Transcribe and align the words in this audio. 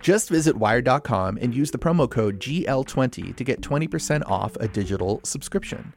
Just 0.00 0.30
visit 0.30 0.56
wired.com 0.56 1.38
and 1.40 1.54
use 1.54 1.70
the 1.70 1.78
promo 1.78 2.10
code 2.10 2.40
GL20 2.40 3.36
to 3.36 3.44
get 3.44 3.60
20% 3.60 4.22
off 4.26 4.56
a 4.56 4.66
digital 4.66 5.20
subscription. 5.24 5.94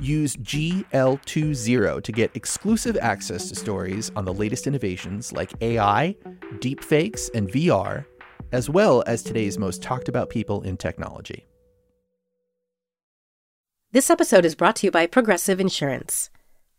Use 0.00 0.36
GL20 0.36 2.02
to 2.02 2.12
get 2.12 2.30
exclusive 2.34 2.96
access 3.00 3.48
to 3.48 3.54
stories 3.54 4.12
on 4.14 4.24
the 4.24 4.34
latest 4.34 4.66
innovations 4.66 5.32
like 5.32 5.52
AI, 5.62 6.14
deepfakes, 6.56 7.30
and 7.34 7.50
VR, 7.50 8.04
as 8.52 8.68
well 8.68 9.02
as 9.06 9.22
today's 9.22 9.58
most 9.58 9.82
talked 9.82 10.08
about 10.08 10.30
people 10.30 10.62
in 10.62 10.76
technology. 10.76 11.46
This 13.92 14.10
episode 14.10 14.44
is 14.44 14.54
brought 14.54 14.76
to 14.76 14.88
you 14.88 14.90
by 14.90 15.06
Progressive 15.06 15.58
Insurance. 15.58 16.28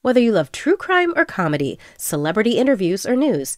Whether 0.04 0.20
you 0.20 0.32
love 0.32 0.52
true 0.52 0.78
crime 0.78 1.14
or 1.16 1.26
comedy, 1.26 1.80
celebrity 1.98 2.52
interviews 2.52 3.06
or 3.06 3.16
news, 3.16 3.58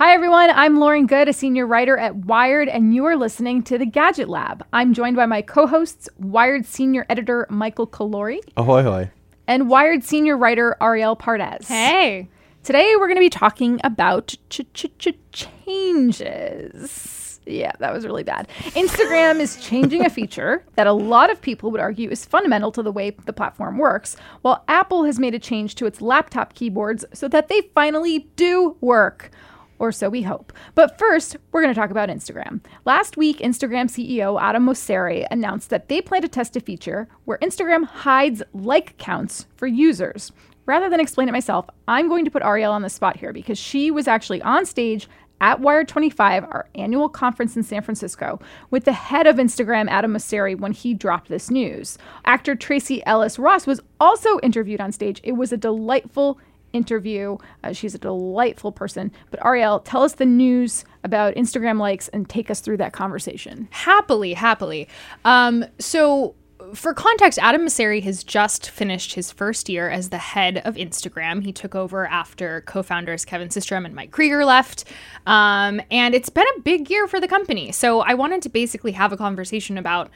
Hi, 0.00 0.14
everyone. 0.14 0.48
I'm 0.48 0.80
Lauren 0.80 1.06
Goode, 1.06 1.28
a 1.28 1.32
senior 1.34 1.66
writer 1.66 1.98
at 1.98 2.16
Wired, 2.16 2.70
and 2.70 2.94
you 2.94 3.04
are 3.04 3.16
listening 3.16 3.62
to 3.64 3.76
the 3.76 3.84
Gadget 3.84 4.30
Lab. 4.30 4.64
I'm 4.72 4.94
joined 4.94 5.14
by 5.14 5.26
my 5.26 5.42
co 5.42 5.66
hosts, 5.66 6.08
Wired 6.16 6.64
senior 6.64 7.04
editor 7.10 7.46
Michael 7.50 7.86
Calore. 7.86 8.40
Ahoy, 8.56 8.82
hoy. 8.82 9.10
And 9.46 9.68
Wired 9.68 10.02
senior 10.02 10.38
writer 10.38 10.74
Arielle 10.80 11.18
Pardes. 11.18 11.66
Hey. 11.66 12.30
Today, 12.64 12.94
we're 12.96 13.08
going 13.08 13.18
to 13.18 13.20
be 13.20 13.28
talking 13.28 13.78
about 13.84 14.34
ch- 14.48 14.62
ch- 14.72 14.86
ch- 14.98 15.18
changes. 15.32 17.38
Yeah, 17.44 17.72
that 17.80 17.92
was 17.92 18.06
really 18.06 18.22
bad. 18.22 18.48
Instagram 18.70 19.38
is 19.38 19.62
changing 19.62 20.06
a 20.06 20.10
feature 20.10 20.64
that 20.76 20.86
a 20.86 20.94
lot 20.94 21.28
of 21.28 21.42
people 21.42 21.70
would 21.72 21.80
argue 21.80 22.08
is 22.08 22.24
fundamental 22.24 22.72
to 22.72 22.82
the 22.82 22.90
way 22.90 23.10
the 23.26 23.34
platform 23.34 23.76
works, 23.76 24.16
while 24.40 24.64
Apple 24.66 25.04
has 25.04 25.18
made 25.18 25.34
a 25.34 25.38
change 25.38 25.74
to 25.74 25.84
its 25.84 26.00
laptop 26.00 26.54
keyboards 26.54 27.04
so 27.12 27.28
that 27.28 27.48
they 27.48 27.60
finally 27.74 28.30
do 28.36 28.78
work 28.80 29.30
or 29.80 29.90
so 29.90 30.08
we 30.08 30.22
hope. 30.22 30.52
But 30.76 30.98
first, 30.98 31.36
we're 31.50 31.62
going 31.62 31.74
to 31.74 31.80
talk 31.80 31.90
about 31.90 32.10
Instagram. 32.10 32.60
Last 32.84 33.16
week, 33.16 33.38
Instagram 33.38 33.86
CEO 33.86 34.40
Adam 34.40 34.66
Mosseri 34.66 35.26
announced 35.30 35.70
that 35.70 35.88
they 35.88 36.00
plan 36.00 36.22
to 36.22 36.28
test 36.28 36.54
a 36.54 36.60
feature 36.60 37.08
where 37.24 37.38
Instagram 37.38 37.84
hides 37.84 38.42
like 38.52 38.96
counts 38.98 39.46
for 39.56 39.66
users. 39.66 40.30
Rather 40.66 40.88
than 40.88 41.00
explain 41.00 41.28
it 41.28 41.32
myself, 41.32 41.66
I'm 41.88 42.08
going 42.08 42.26
to 42.26 42.30
put 42.30 42.42
Arielle 42.42 42.72
on 42.72 42.82
the 42.82 42.90
spot 42.90 43.16
here 43.16 43.32
because 43.32 43.58
she 43.58 43.90
was 43.90 44.06
actually 44.06 44.42
on 44.42 44.66
stage 44.66 45.08
at 45.40 45.60
Wired 45.60 45.88
25, 45.88 46.44
our 46.44 46.68
annual 46.74 47.08
conference 47.08 47.56
in 47.56 47.62
San 47.62 47.82
Francisco, 47.82 48.38
with 48.70 48.84
the 48.84 48.92
head 48.92 49.26
of 49.26 49.36
Instagram, 49.36 49.88
Adam 49.88 50.12
Mosseri, 50.12 50.58
when 50.58 50.72
he 50.72 50.92
dropped 50.92 51.30
this 51.30 51.50
news. 51.50 51.96
Actor 52.26 52.56
Tracee 52.56 53.02
Ellis 53.06 53.38
Ross 53.38 53.66
was 53.66 53.80
also 53.98 54.38
interviewed 54.40 54.82
on 54.82 54.92
stage. 54.92 55.20
It 55.24 55.32
was 55.32 55.50
a 55.50 55.56
delightful 55.56 56.38
interview. 56.72 57.36
Uh, 57.62 57.72
she's 57.72 57.94
a 57.94 57.98
delightful 57.98 58.72
person. 58.72 59.12
But 59.30 59.40
Arielle, 59.40 59.82
tell 59.84 60.02
us 60.02 60.14
the 60.14 60.26
news 60.26 60.84
about 61.04 61.34
Instagram 61.34 61.78
likes 61.78 62.08
and 62.08 62.28
take 62.28 62.50
us 62.50 62.60
through 62.60 62.78
that 62.78 62.92
conversation. 62.92 63.68
Happily, 63.70 64.34
happily. 64.34 64.88
Um, 65.24 65.64
so 65.78 66.34
for 66.74 66.94
context, 66.94 67.38
Adam 67.38 67.62
Mosseri 67.62 68.02
has 68.02 68.22
just 68.22 68.70
finished 68.70 69.14
his 69.14 69.30
first 69.30 69.68
year 69.68 69.88
as 69.88 70.10
the 70.10 70.18
head 70.18 70.58
of 70.64 70.76
Instagram. 70.76 71.44
He 71.44 71.52
took 71.52 71.74
over 71.74 72.06
after 72.06 72.62
co 72.62 72.82
founders 72.82 73.24
Kevin 73.24 73.48
Systrom 73.48 73.84
and 73.84 73.94
Mike 73.94 74.10
Krieger 74.10 74.44
left. 74.44 74.84
Um, 75.26 75.80
and 75.90 76.14
it's 76.14 76.28
been 76.28 76.46
a 76.56 76.60
big 76.60 76.90
year 76.90 77.06
for 77.06 77.20
the 77.20 77.28
company. 77.28 77.72
So 77.72 78.00
I 78.00 78.14
wanted 78.14 78.42
to 78.42 78.48
basically 78.48 78.92
have 78.92 79.12
a 79.12 79.16
conversation 79.16 79.78
about 79.78 80.10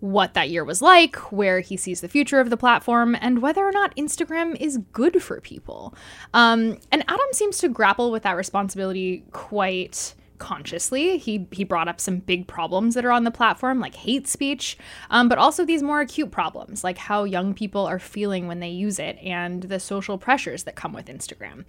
what 0.00 0.34
that 0.34 0.50
year 0.50 0.64
was 0.64 0.82
like, 0.82 1.16
where 1.30 1.60
he 1.60 1.76
sees 1.76 2.00
the 2.00 2.08
future 2.08 2.40
of 2.40 2.50
the 2.50 2.56
platform, 2.56 3.16
and 3.20 3.40
whether 3.42 3.64
or 3.64 3.72
not 3.72 3.94
Instagram 3.96 4.56
is 4.60 4.78
good 4.92 5.22
for 5.22 5.40
people. 5.40 5.94
Um, 6.34 6.78
and 6.90 7.04
Adam 7.06 7.26
seems 7.32 7.58
to 7.58 7.68
grapple 7.68 8.10
with 8.10 8.22
that 8.24 8.36
responsibility 8.36 9.24
quite 9.32 10.14
consciously. 10.40 11.18
He 11.18 11.46
he 11.52 11.62
brought 11.62 11.86
up 11.86 12.00
some 12.00 12.18
big 12.18 12.48
problems 12.48 12.94
that 12.94 13.04
are 13.04 13.12
on 13.12 13.22
the 13.22 13.30
platform, 13.30 13.78
like 13.78 13.94
hate 13.94 14.26
speech, 14.26 14.76
um, 15.10 15.28
but 15.28 15.38
also 15.38 15.64
these 15.64 15.82
more 15.82 16.00
acute 16.00 16.32
problems, 16.32 16.82
like 16.82 16.98
how 16.98 17.22
young 17.22 17.54
people 17.54 17.86
are 17.86 18.00
feeling 18.00 18.48
when 18.48 18.58
they 18.58 18.70
use 18.70 18.98
it 18.98 19.18
and 19.18 19.64
the 19.64 19.78
social 19.78 20.18
pressures 20.18 20.64
that 20.64 20.74
come 20.74 20.92
with 20.92 21.06
Instagram. 21.06 21.64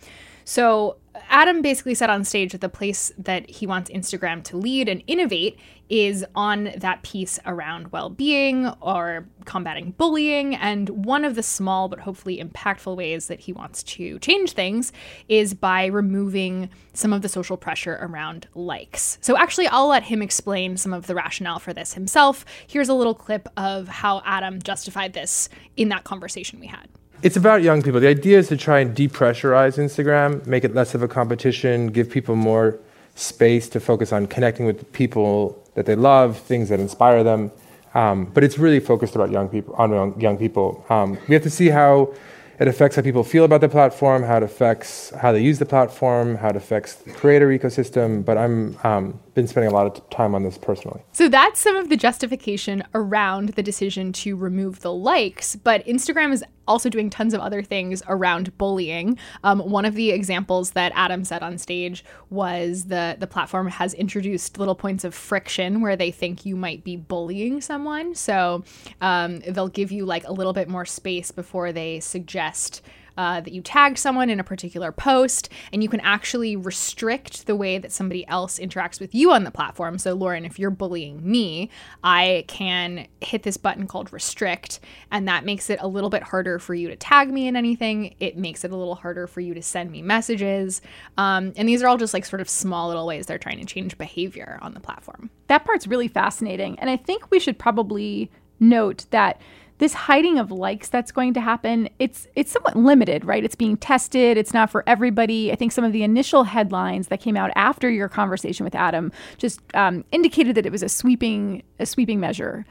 So 0.45 0.97
Adam 1.29 1.61
basically 1.61 1.93
said 1.93 2.09
on 2.09 2.23
stage 2.23 2.51
that 2.51 2.61
the 2.61 2.69
place 2.69 3.11
that 3.17 3.49
he 3.49 3.67
wants 3.67 3.89
Instagram 3.91 4.43
to 4.43 4.57
lead 4.57 4.87
and 4.87 5.03
innovate 5.07 5.57
is 5.89 6.25
on 6.35 6.71
that 6.77 7.01
piece 7.03 7.37
around 7.45 7.91
well 7.91 8.09
being 8.09 8.67
or 8.79 9.27
combating 9.43 9.91
bullying. 9.91 10.55
And 10.55 10.87
one 10.89 11.25
of 11.25 11.35
the 11.35 11.43
small 11.43 11.89
but 11.89 11.99
hopefully 11.99 12.41
impactful 12.41 12.95
ways 12.95 13.27
that 13.27 13.41
he 13.41 13.51
wants 13.51 13.83
to 13.83 14.19
change 14.19 14.53
things 14.53 14.93
is 15.27 15.53
by 15.53 15.87
removing 15.87 16.69
some 16.93 17.11
of 17.11 17.21
the 17.21 17.29
social 17.29 17.57
pressure 17.57 17.97
around 18.01 18.47
likes. 18.55 19.17
So, 19.21 19.37
actually, 19.37 19.67
I'll 19.67 19.87
let 19.87 20.03
him 20.03 20.21
explain 20.21 20.77
some 20.77 20.93
of 20.93 21.07
the 21.07 21.15
rationale 21.15 21.59
for 21.59 21.73
this 21.73 21.93
himself. 21.93 22.45
Here's 22.67 22.89
a 22.89 22.93
little 22.93 23.15
clip 23.15 23.49
of 23.57 23.89
how 23.89 24.21
Adam 24.25 24.61
justified 24.61 25.11
this 25.11 25.49
in 25.75 25.89
that 25.89 26.05
conversation 26.05 26.59
we 26.59 26.67
had. 26.67 26.87
It's 27.23 27.37
about 27.37 27.61
young 27.61 27.83
people. 27.83 27.99
The 27.99 28.07
idea 28.07 28.39
is 28.39 28.47
to 28.47 28.57
try 28.57 28.79
and 28.79 28.95
depressurize 28.97 29.77
Instagram, 29.77 30.43
make 30.47 30.63
it 30.63 30.73
less 30.73 30.95
of 30.95 31.03
a 31.03 31.07
competition, 31.07 31.87
give 31.87 32.09
people 32.09 32.35
more 32.35 32.79
space 33.13 33.69
to 33.69 33.79
focus 33.79 34.11
on 34.11 34.25
connecting 34.25 34.65
with 34.65 34.91
people 34.91 35.63
that 35.75 35.85
they 35.85 35.93
love, 35.93 36.35
things 36.39 36.69
that 36.69 36.79
inspire 36.79 37.23
them. 37.23 37.51
Um, 37.93 38.25
but 38.25 38.43
it's 38.43 38.57
really 38.57 38.79
focused 38.79 39.15
about 39.15 39.29
young 39.29 39.49
people 39.49 39.75
on 39.75 40.19
young, 40.19 40.35
people. 40.35 40.83
Um, 40.89 41.19
we 41.27 41.35
have 41.35 41.43
to 41.43 41.51
see 41.51 41.69
how 41.69 42.11
it 42.59 42.67
affects 42.67 42.95
how 42.95 43.03
people 43.03 43.23
feel 43.23 43.43
about 43.43 43.61
the 43.61 43.69
platform, 43.69 44.23
how 44.23 44.37
it 44.37 44.43
affects 44.43 45.11
how 45.11 45.31
they 45.31 45.41
use 45.41 45.59
the 45.59 45.65
platform, 45.65 46.35
how 46.35 46.49
it 46.49 46.55
affects 46.55 46.95
the 46.95 47.11
creator 47.11 47.49
ecosystem. 47.49 48.25
But 48.25 48.37
I'm 48.37 48.77
um, 48.83 49.19
been 49.35 49.47
spending 49.47 49.71
a 49.71 49.73
lot 49.73 49.85
of 49.85 50.09
time 50.09 50.33
on 50.33 50.43
this 50.43 50.57
personally. 50.57 51.01
So 51.11 51.27
that's 51.27 51.59
some 51.59 51.75
of 51.75 51.89
the 51.89 51.97
justification 51.97 52.83
around 52.95 53.49
the 53.49 53.63
decision 53.63 54.11
to 54.13 54.35
remove 54.35 54.81
the 54.81 54.93
likes. 54.93 55.55
But 55.55 55.85
Instagram 55.85 56.31
is 56.31 56.43
also 56.67 56.89
doing 56.89 57.09
tons 57.09 57.33
of 57.33 57.41
other 57.41 57.61
things 57.61 58.03
around 58.07 58.57
bullying. 58.57 59.17
Um, 59.43 59.59
one 59.59 59.85
of 59.85 59.95
the 59.95 60.11
examples 60.11 60.71
that 60.71 60.91
Adam 60.95 61.23
said 61.23 61.43
on 61.43 61.57
stage 61.57 62.03
was 62.29 62.85
the 62.85 63.15
the 63.19 63.27
platform 63.27 63.67
has 63.67 63.93
introduced 63.93 64.57
little 64.57 64.75
points 64.75 65.03
of 65.03 65.13
friction 65.13 65.81
where 65.81 65.95
they 65.95 66.11
think 66.11 66.45
you 66.45 66.55
might 66.55 66.83
be 66.83 66.95
bullying 66.95 67.61
someone. 67.61 68.15
So 68.15 68.63
um, 69.01 69.39
they'll 69.39 69.67
give 69.67 69.91
you 69.91 70.05
like 70.05 70.27
a 70.27 70.31
little 70.33 70.53
bit 70.53 70.67
more 70.67 70.85
space 70.85 71.31
before 71.31 71.71
they 71.71 71.99
suggest 71.99 72.81
uh, 73.17 73.41
that 73.41 73.53
you 73.53 73.61
tagged 73.61 73.97
someone 73.97 74.29
in 74.29 74.39
a 74.39 74.43
particular 74.43 74.91
post, 74.91 75.49
and 75.71 75.83
you 75.83 75.89
can 75.89 75.99
actually 76.01 76.55
restrict 76.55 77.45
the 77.47 77.55
way 77.55 77.77
that 77.77 77.91
somebody 77.91 78.27
else 78.27 78.59
interacts 78.59 78.99
with 78.99 79.13
you 79.13 79.31
on 79.31 79.43
the 79.43 79.51
platform. 79.51 79.97
So, 79.97 80.13
Lauren, 80.13 80.45
if 80.45 80.59
you're 80.59 80.69
bullying 80.69 81.29
me, 81.29 81.69
I 82.03 82.45
can 82.47 83.07
hit 83.21 83.43
this 83.43 83.57
button 83.57 83.87
called 83.87 84.11
restrict, 84.13 84.79
and 85.11 85.27
that 85.27 85.45
makes 85.45 85.69
it 85.69 85.79
a 85.81 85.87
little 85.87 86.09
bit 86.09 86.23
harder 86.23 86.59
for 86.59 86.73
you 86.73 86.87
to 86.87 86.95
tag 86.95 87.31
me 87.31 87.47
in 87.47 87.55
anything. 87.55 88.15
It 88.19 88.37
makes 88.37 88.63
it 88.63 88.71
a 88.71 88.75
little 88.75 88.95
harder 88.95 89.27
for 89.27 89.41
you 89.41 89.53
to 89.53 89.61
send 89.61 89.91
me 89.91 90.01
messages. 90.01 90.81
Um, 91.17 91.53
and 91.55 91.67
these 91.67 91.83
are 91.83 91.87
all 91.87 91.97
just 91.97 92.13
like 92.13 92.25
sort 92.25 92.41
of 92.41 92.49
small 92.49 92.87
little 92.87 93.07
ways 93.07 93.25
they're 93.25 93.37
trying 93.37 93.59
to 93.59 93.65
change 93.65 93.97
behavior 93.97 94.59
on 94.61 94.73
the 94.73 94.79
platform. 94.79 95.29
That 95.47 95.65
part's 95.65 95.87
really 95.87 96.07
fascinating. 96.07 96.79
And 96.79 96.89
I 96.89 96.97
think 96.97 97.29
we 97.29 97.39
should 97.39 97.59
probably 97.59 98.31
note 98.59 99.05
that 99.09 99.41
this 99.81 99.93
hiding 99.93 100.37
of 100.37 100.51
likes 100.51 100.89
that's 100.89 101.11
going 101.11 101.33
to 101.33 101.41
happen 101.41 101.89
it's 101.97 102.27
it's 102.35 102.51
somewhat 102.51 102.75
limited 102.75 103.25
right? 103.25 103.43
It's 103.43 103.55
being 103.55 103.77
tested. 103.77 104.37
It's 104.37 104.53
not 104.53 104.69
for 104.69 104.83
everybody. 104.85 105.51
I 105.51 105.55
think 105.55 105.71
some 105.71 105.83
of 105.83 105.91
the 105.91 106.03
initial 106.03 106.43
headlines 106.43 107.07
that 107.07 107.19
came 107.19 107.35
out 107.35 107.49
after 107.55 107.89
your 107.89 108.07
conversation 108.07 108.63
with 108.63 108.75
adam 108.75 109.11
just 109.39 109.59
um, 109.73 110.05
indicated 110.11 110.55
that 110.55 110.67
it 110.67 110.71
was 110.71 110.83
a 110.83 110.89
sweeping 110.89 111.63
a 111.79 111.85
sweeping 111.87 112.19
measure. 112.19 112.63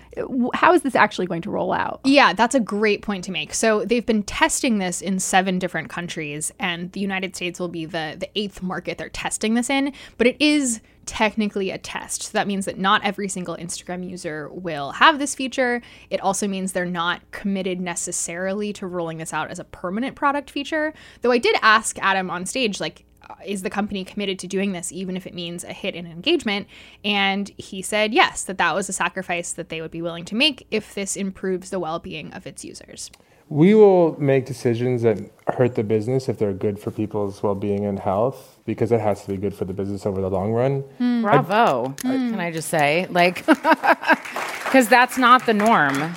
How 0.55 0.73
is 0.73 0.83
this 0.83 0.95
actually 0.95 1.27
going 1.27 1.43
to 1.43 1.51
roll 1.51 1.73
out? 1.73 2.01
Yeah 2.05 2.33
that's 2.33 2.55
a 2.55 2.61
great 2.61 3.03
point 3.03 3.25
to 3.25 3.33
make. 3.33 3.55
So 3.55 3.85
they've 3.85 4.07
been 4.07 4.23
testing 4.23 4.79
this 4.79 5.01
in 5.01 5.19
seven 5.19 5.59
different 5.59 5.89
countries 5.89 6.53
and 6.61 6.93
the 6.93 7.01
united 7.01 7.35
states 7.35 7.59
will 7.59 7.69
be 7.69 7.87
the 7.87 8.17
the 8.21 8.31
eighth 8.37 8.63
market 8.63 8.99
they're 8.99 9.09
testing 9.09 9.55
this 9.55 9.69
in 9.69 9.93
but 10.17 10.29
it 10.29 10.37
is 10.41 10.81
technically 11.11 11.73
a 11.73 11.77
test. 11.77 12.23
So 12.23 12.31
that 12.35 12.47
means 12.47 12.67
that 12.67 12.79
not 12.79 13.05
every 13.05 13.29
single 13.29 13.57
Instagram 13.57 14.09
user 14.09 14.49
will 14.53 14.93
have 14.93 15.19
this 15.19 15.35
feature. 15.35 15.83
It 16.09 16.21
also 16.21 16.47
means 16.47 16.71
they're 16.71 16.87
not 16.87 17.29
committed 17.33 17.81
necessarily 17.81 18.73
to 18.75 18.87
rolling 18.87 19.19
this 19.19 19.33
out 19.33 19.51
as 19.51 19.59
a 19.59 19.65
permanent 19.65 20.15
product 20.15 20.53
feature. 20.53 20.95
Though 21.23 21.33
I 21.33 21.39
did 21.39 21.57
ask 21.63 21.99
Adam 21.99 22.31
on 22.31 22.47
stage, 22.47 22.79
like, 22.79 23.05
uh, 23.29 23.35
is 23.45 23.63
the 23.63 23.71
company 23.71 24.05
committed 24.05 24.39
to 24.39 24.47
doing 24.47 24.71
this 24.71 24.93
even 24.93 25.17
if 25.17 25.27
it 25.27 25.35
means 25.35 25.65
a 25.65 25.73
hit 25.73 25.97
in 25.97 26.07
engagement 26.07 26.67
and 27.05 27.51
he 27.59 27.83
said 27.83 28.15
yes 28.15 28.43
that 28.45 28.59
that 28.59 28.75
was 28.75 28.89
a 28.89 28.93
sacrifice 28.93 29.53
that 29.53 29.69
they 29.69 29.81
would 29.81 29.91
be 29.91 30.03
willing 30.03 30.25
to 30.25 30.35
make 30.35 30.67
if 30.71 30.95
this 30.95 31.17
improves 31.17 31.71
the 31.71 31.79
well-being 31.79 32.33
of 32.33 32.47
its 32.47 32.65
users 32.65 33.11
we 33.51 33.75
will 33.75 34.19
make 34.21 34.47
decisions 34.47 35.03
that 35.03 35.19
hurt 35.49 35.75
the 35.75 35.83
business 35.83 36.29
if 36.29 36.39
they're 36.39 36.53
good 36.53 36.79
for 36.79 36.93
people's 36.93 37.43
well-being 37.43 37.85
and 37.85 37.99
health 37.99 38.57
because 38.65 38.93
it 38.93 39.01
has 39.01 39.25
to 39.25 39.33
be 39.33 39.37
good 39.37 39.53
for 39.53 39.65
the 39.65 39.73
business 39.73 40.07
over 40.07 40.21
the 40.21 40.31
long 40.31 40.53
run. 40.53 40.85
Mm. 41.01 41.23
Bravo! 41.23 41.95
I, 42.05 42.13
Can 42.13 42.39
I 42.39 42.53
just 42.53 42.69
say, 42.69 43.09
like, 43.11 43.45
because 43.47 44.89
that's 44.89 45.19
not 45.19 45.47
the 45.47 45.55
norm. 45.55 46.15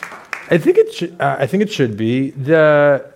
I 0.51 0.59
think 0.59 0.77
it 0.77 0.93
should. 0.93 1.19
Uh, 1.19 1.37
I 1.39 1.47
think 1.47 1.63
it 1.63 1.71
should 1.71 1.97
be 1.97 2.29
the 2.29 3.12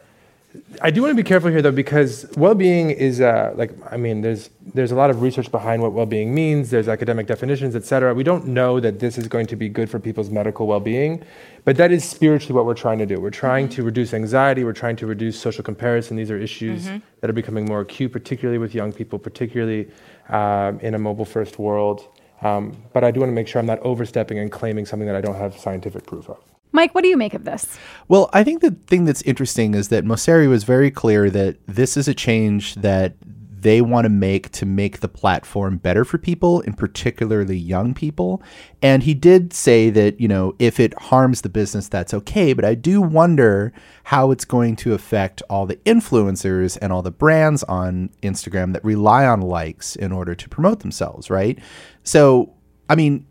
I 0.81 0.91
do 0.91 1.01
want 1.01 1.11
to 1.11 1.15
be 1.15 1.27
careful 1.27 1.49
here, 1.49 1.61
though, 1.61 1.71
because 1.71 2.25
well-being 2.37 2.91
is 2.91 3.21
uh, 3.21 3.53
like 3.55 3.71
I 3.91 3.97
mean, 3.97 4.21
there's 4.21 4.49
there's 4.73 4.91
a 4.91 4.95
lot 4.95 5.09
of 5.09 5.21
research 5.21 5.51
behind 5.51 5.81
what 5.81 5.93
well-being 5.93 6.33
means. 6.33 6.69
There's 6.69 6.87
academic 6.87 7.27
definitions, 7.27 7.75
et 7.75 7.83
cetera. 7.83 8.13
We 8.13 8.23
don't 8.23 8.47
know 8.47 8.79
that 8.79 8.99
this 8.99 9.17
is 9.17 9.27
going 9.27 9.47
to 9.47 9.55
be 9.55 9.69
good 9.69 9.89
for 9.89 9.99
people's 9.99 10.29
medical 10.29 10.67
well-being, 10.67 11.23
but 11.65 11.77
that 11.77 11.91
is 11.91 12.03
spiritually 12.03 12.53
what 12.53 12.65
we're 12.65 12.73
trying 12.73 12.99
to 12.99 13.05
do. 13.05 13.19
We're 13.19 13.29
trying 13.29 13.67
mm-hmm. 13.67 13.75
to 13.75 13.83
reduce 13.83 14.13
anxiety. 14.13 14.63
We're 14.63 14.73
trying 14.73 14.95
to 14.97 15.07
reduce 15.07 15.39
social 15.39 15.63
comparison. 15.63 16.17
These 16.17 16.31
are 16.31 16.37
issues 16.37 16.85
mm-hmm. 16.85 16.97
that 17.21 17.29
are 17.29 17.33
becoming 17.33 17.65
more 17.65 17.81
acute, 17.81 18.11
particularly 18.11 18.59
with 18.59 18.75
young 18.75 18.91
people, 18.91 19.17
particularly 19.19 19.89
um, 20.29 20.79
in 20.81 20.93
a 20.93 20.99
mobile-first 20.99 21.59
world. 21.59 22.07
Um, 22.41 22.77
but 22.93 23.03
I 23.03 23.11
do 23.11 23.21
want 23.21 23.31
to 23.31 23.35
make 23.35 23.47
sure 23.47 23.59
I'm 23.59 23.65
not 23.65 23.79
overstepping 23.79 24.37
and 24.37 24.51
claiming 24.51 24.85
something 24.85 25.07
that 25.07 25.15
I 25.15 25.21
don't 25.21 25.35
have 25.35 25.57
scientific 25.57 26.05
proof 26.05 26.29
of. 26.29 26.37
Mike, 26.71 26.93
what 26.93 27.01
do 27.01 27.07
you 27.07 27.17
make 27.17 27.33
of 27.33 27.45
this? 27.45 27.79
Well, 28.07 28.29
I 28.33 28.43
think 28.43 28.61
the 28.61 28.71
thing 28.87 29.05
that's 29.05 29.21
interesting 29.23 29.73
is 29.73 29.89
that 29.89 30.03
Mosseri 30.03 30.47
was 30.47 30.63
very 30.63 30.91
clear 30.91 31.29
that 31.29 31.57
this 31.65 31.97
is 31.97 32.07
a 32.07 32.13
change 32.13 32.75
that 32.75 33.15
they 33.59 33.81
want 33.81 34.05
to 34.05 34.09
make 34.09 34.51
to 34.51 34.65
make 34.65 34.99
the 34.99 35.07
platform 35.07 35.77
better 35.77 36.05
for 36.05 36.17
people, 36.17 36.61
and 36.61 36.77
particularly 36.77 37.57
young 37.57 37.93
people. 37.93 38.41
And 38.81 39.03
he 39.03 39.13
did 39.13 39.51
say 39.51 39.89
that, 39.89 40.21
you 40.21 40.27
know, 40.27 40.55
if 40.59 40.79
it 40.79 40.97
harms 40.99 41.41
the 41.41 41.49
business, 41.49 41.89
that's 41.89 42.13
okay. 42.13 42.53
But 42.53 42.65
I 42.65 42.75
do 42.75 43.01
wonder 43.01 43.73
how 44.03 44.31
it's 44.31 44.45
going 44.45 44.75
to 44.77 44.93
affect 44.93 45.41
all 45.49 45.65
the 45.65 45.77
influencers 45.77 46.77
and 46.81 46.93
all 46.93 47.01
the 47.01 47.11
brands 47.11 47.63
on 47.63 48.11
Instagram 48.21 48.73
that 48.73 48.85
rely 48.85 49.25
on 49.25 49.41
likes 49.41 49.95
in 49.95 50.11
order 50.11 50.35
to 50.35 50.49
promote 50.49 50.81
themselves, 50.81 51.29
right? 51.29 51.57
So, 52.03 52.53
I 52.89 52.95
mean, 52.95 53.25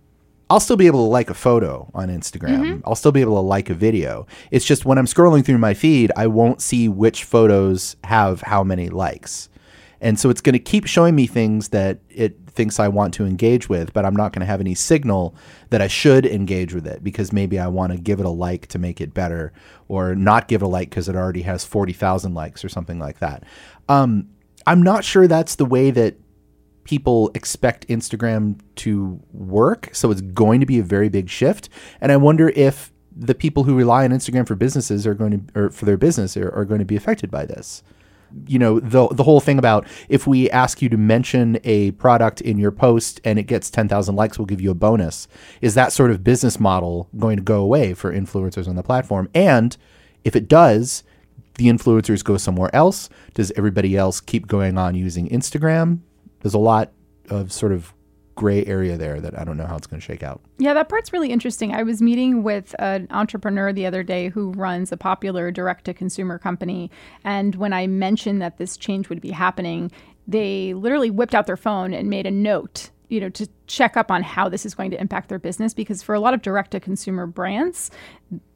I'll 0.48 0.60
still 0.60 0.76
be 0.76 0.86
able 0.86 1.04
to 1.04 1.10
like 1.10 1.28
a 1.28 1.34
photo 1.34 1.90
on 1.92 2.08
Instagram. 2.08 2.60
Mm-hmm. 2.60 2.80
I'll 2.84 2.94
still 2.94 3.12
be 3.12 3.20
able 3.20 3.34
to 3.34 3.40
like 3.40 3.68
a 3.68 3.74
video. 3.74 4.26
It's 4.50 4.64
just 4.64 4.84
when 4.84 4.96
I'm 4.96 5.06
scrolling 5.06 5.44
through 5.44 5.58
my 5.58 5.74
feed, 5.74 6.12
I 6.16 6.28
won't 6.28 6.60
see 6.60 6.88
which 6.88 7.24
photos 7.24 7.96
have 8.04 8.42
how 8.42 8.62
many 8.62 8.88
likes. 8.88 9.48
And 10.00 10.20
so 10.20 10.30
it's 10.30 10.40
going 10.40 10.52
to 10.52 10.58
keep 10.58 10.86
showing 10.86 11.14
me 11.14 11.26
things 11.26 11.68
that 11.68 11.98
it 12.10 12.36
thinks 12.46 12.78
I 12.78 12.88
want 12.88 13.14
to 13.14 13.26
engage 13.26 13.68
with, 13.68 13.92
but 13.92 14.04
I'm 14.04 14.14
not 14.14 14.32
going 14.32 14.40
to 14.40 14.46
have 14.46 14.60
any 14.60 14.74
signal 14.74 15.34
that 15.70 15.80
I 15.80 15.88
should 15.88 16.24
engage 16.26 16.74
with 16.74 16.86
it 16.86 17.02
because 17.02 17.32
maybe 17.32 17.58
I 17.58 17.66
want 17.66 17.92
to 17.92 17.98
give 17.98 18.20
it 18.20 18.26
a 18.26 18.30
like 18.30 18.66
to 18.68 18.78
make 18.78 19.00
it 19.00 19.14
better 19.14 19.52
or 19.88 20.14
not 20.14 20.48
give 20.48 20.62
it 20.62 20.66
a 20.66 20.68
like 20.68 20.90
because 20.90 21.08
it 21.08 21.16
already 21.16 21.42
has 21.42 21.64
40,000 21.64 22.34
likes 22.34 22.64
or 22.64 22.68
something 22.68 22.98
like 22.98 23.18
that. 23.18 23.42
Um, 23.88 24.28
I'm 24.66 24.82
not 24.82 25.04
sure 25.04 25.26
that's 25.26 25.56
the 25.56 25.64
way 25.64 25.90
that 25.90 26.16
people 26.86 27.32
expect 27.34 27.86
Instagram 27.88 28.60
to 28.76 29.20
work. 29.32 29.90
So 29.92 30.10
it's 30.12 30.20
going 30.20 30.60
to 30.60 30.66
be 30.66 30.78
a 30.78 30.84
very 30.84 31.08
big 31.08 31.28
shift. 31.28 31.68
And 32.00 32.12
I 32.12 32.16
wonder 32.16 32.50
if 32.50 32.92
the 33.14 33.34
people 33.34 33.64
who 33.64 33.74
rely 33.74 34.04
on 34.04 34.10
Instagram 34.10 34.46
for 34.46 34.54
businesses 34.54 35.06
are 35.06 35.14
going 35.14 35.32
to, 35.32 35.60
or 35.60 35.70
for 35.70 35.84
their 35.84 35.96
business, 35.96 36.36
are, 36.36 36.50
are 36.50 36.64
going 36.64 36.78
to 36.78 36.84
be 36.84 36.94
affected 36.96 37.30
by 37.30 37.44
this. 37.44 37.82
You 38.46 38.58
know, 38.58 38.80
the 38.80 39.08
the 39.08 39.22
whole 39.22 39.40
thing 39.40 39.58
about 39.58 39.86
if 40.08 40.26
we 40.26 40.50
ask 40.50 40.82
you 40.82 40.88
to 40.88 40.96
mention 40.96 41.58
a 41.64 41.92
product 41.92 42.40
in 42.40 42.58
your 42.58 42.72
post 42.72 43.20
and 43.24 43.38
it 43.38 43.44
gets 43.44 43.70
10,000 43.70 44.14
likes, 44.14 44.38
we'll 44.38 44.46
give 44.46 44.60
you 44.60 44.70
a 44.70 44.74
bonus. 44.74 45.28
Is 45.60 45.74
that 45.74 45.92
sort 45.92 46.10
of 46.10 46.24
business 46.24 46.60
model 46.60 47.08
going 47.16 47.36
to 47.36 47.42
go 47.42 47.60
away 47.62 47.94
for 47.94 48.12
influencers 48.12 48.68
on 48.68 48.76
the 48.76 48.82
platform? 48.82 49.28
And 49.34 49.76
if 50.24 50.36
it 50.36 50.48
does, 50.48 51.04
the 51.54 51.66
influencers 51.66 52.22
go 52.22 52.36
somewhere 52.36 52.74
else. 52.74 53.08
Does 53.34 53.52
everybody 53.56 53.96
else 53.96 54.20
keep 54.20 54.46
going 54.46 54.76
on 54.76 54.94
using 54.94 55.28
Instagram? 55.28 56.00
There's 56.46 56.54
a 56.54 56.58
lot 56.58 56.92
of 57.28 57.52
sort 57.52 57.72
of 57.72 57.92
gray 58.36 58.64
area 58.66 58.96
there 58.96 59.20
that 59.20 59.36
I 59.36 59.42
don't 59.42 59.56
know 59.56 59.66
how 59.66 59.76
it's 59.76 59.88
going 59.88 59.98
to 59.98 60.04
shake 60.04 60.22
out. 60.22 60.40
Yeah, 60.58 60.74
that 60.74 60.88
part's 60.88 61.12
really 61.12 61.32
interesting. 61.32 61.74
I 61.74 61.82
was 61.82 62.00
meeting 62.00 62.44
with 62.44 62.72
an 62.78 63.08
entrepreneur 63.10 63.72
the 63.72 63.84
other 63.84 64.04
day 64.04 64.28
who 64.28 64.52
runs 64.52 64.92
a 64.92 64.96
popular 64.96 65.50
direct 65.50 65.86
to 65.86 65.94
consumer 65.94 66.38
company. 66.38 66.88
And 67.24 67.56
when 67.56 67.72
I 67.72 67.88
mentioned 67.88 68.40
that 68.42 68.58
this 68.58 68.76
change 68.76 69.08
would 69.08 69.20
be 69.20 69.32
happening, 69.32 69.90
they 70.28 70.72
literally 70.72 71.10
whipped 71.10 71.34
out 71.34 71.48
their 71.48 71.56
phone 71.56 71.92
and 71.92 72.08
made 72.08 72.26
a 72.26 72.30
note 72.30 72.90
you 73.08 73.20
know 73.20 73.28
to 73.28 73.48
check 73.66 73.96
up 73.96 74.10
on 74.10 74.22
how 74.22 74.48
this 74.48 74.64
is 74.64 74.74
going 74.74 74.90
to 74.90 75.00
impact 75.00 75.28
their 75.28 75.38
business 75.38 75.74
because 75.74 76.02
for 76.02 76.14
a 76.14 76.20
lot 76.20 76.34
of 76.34 76.42
direct 76.42 76.70
to 76.72 76.80
consumer 76.80 77.26
brands 77.26 77.90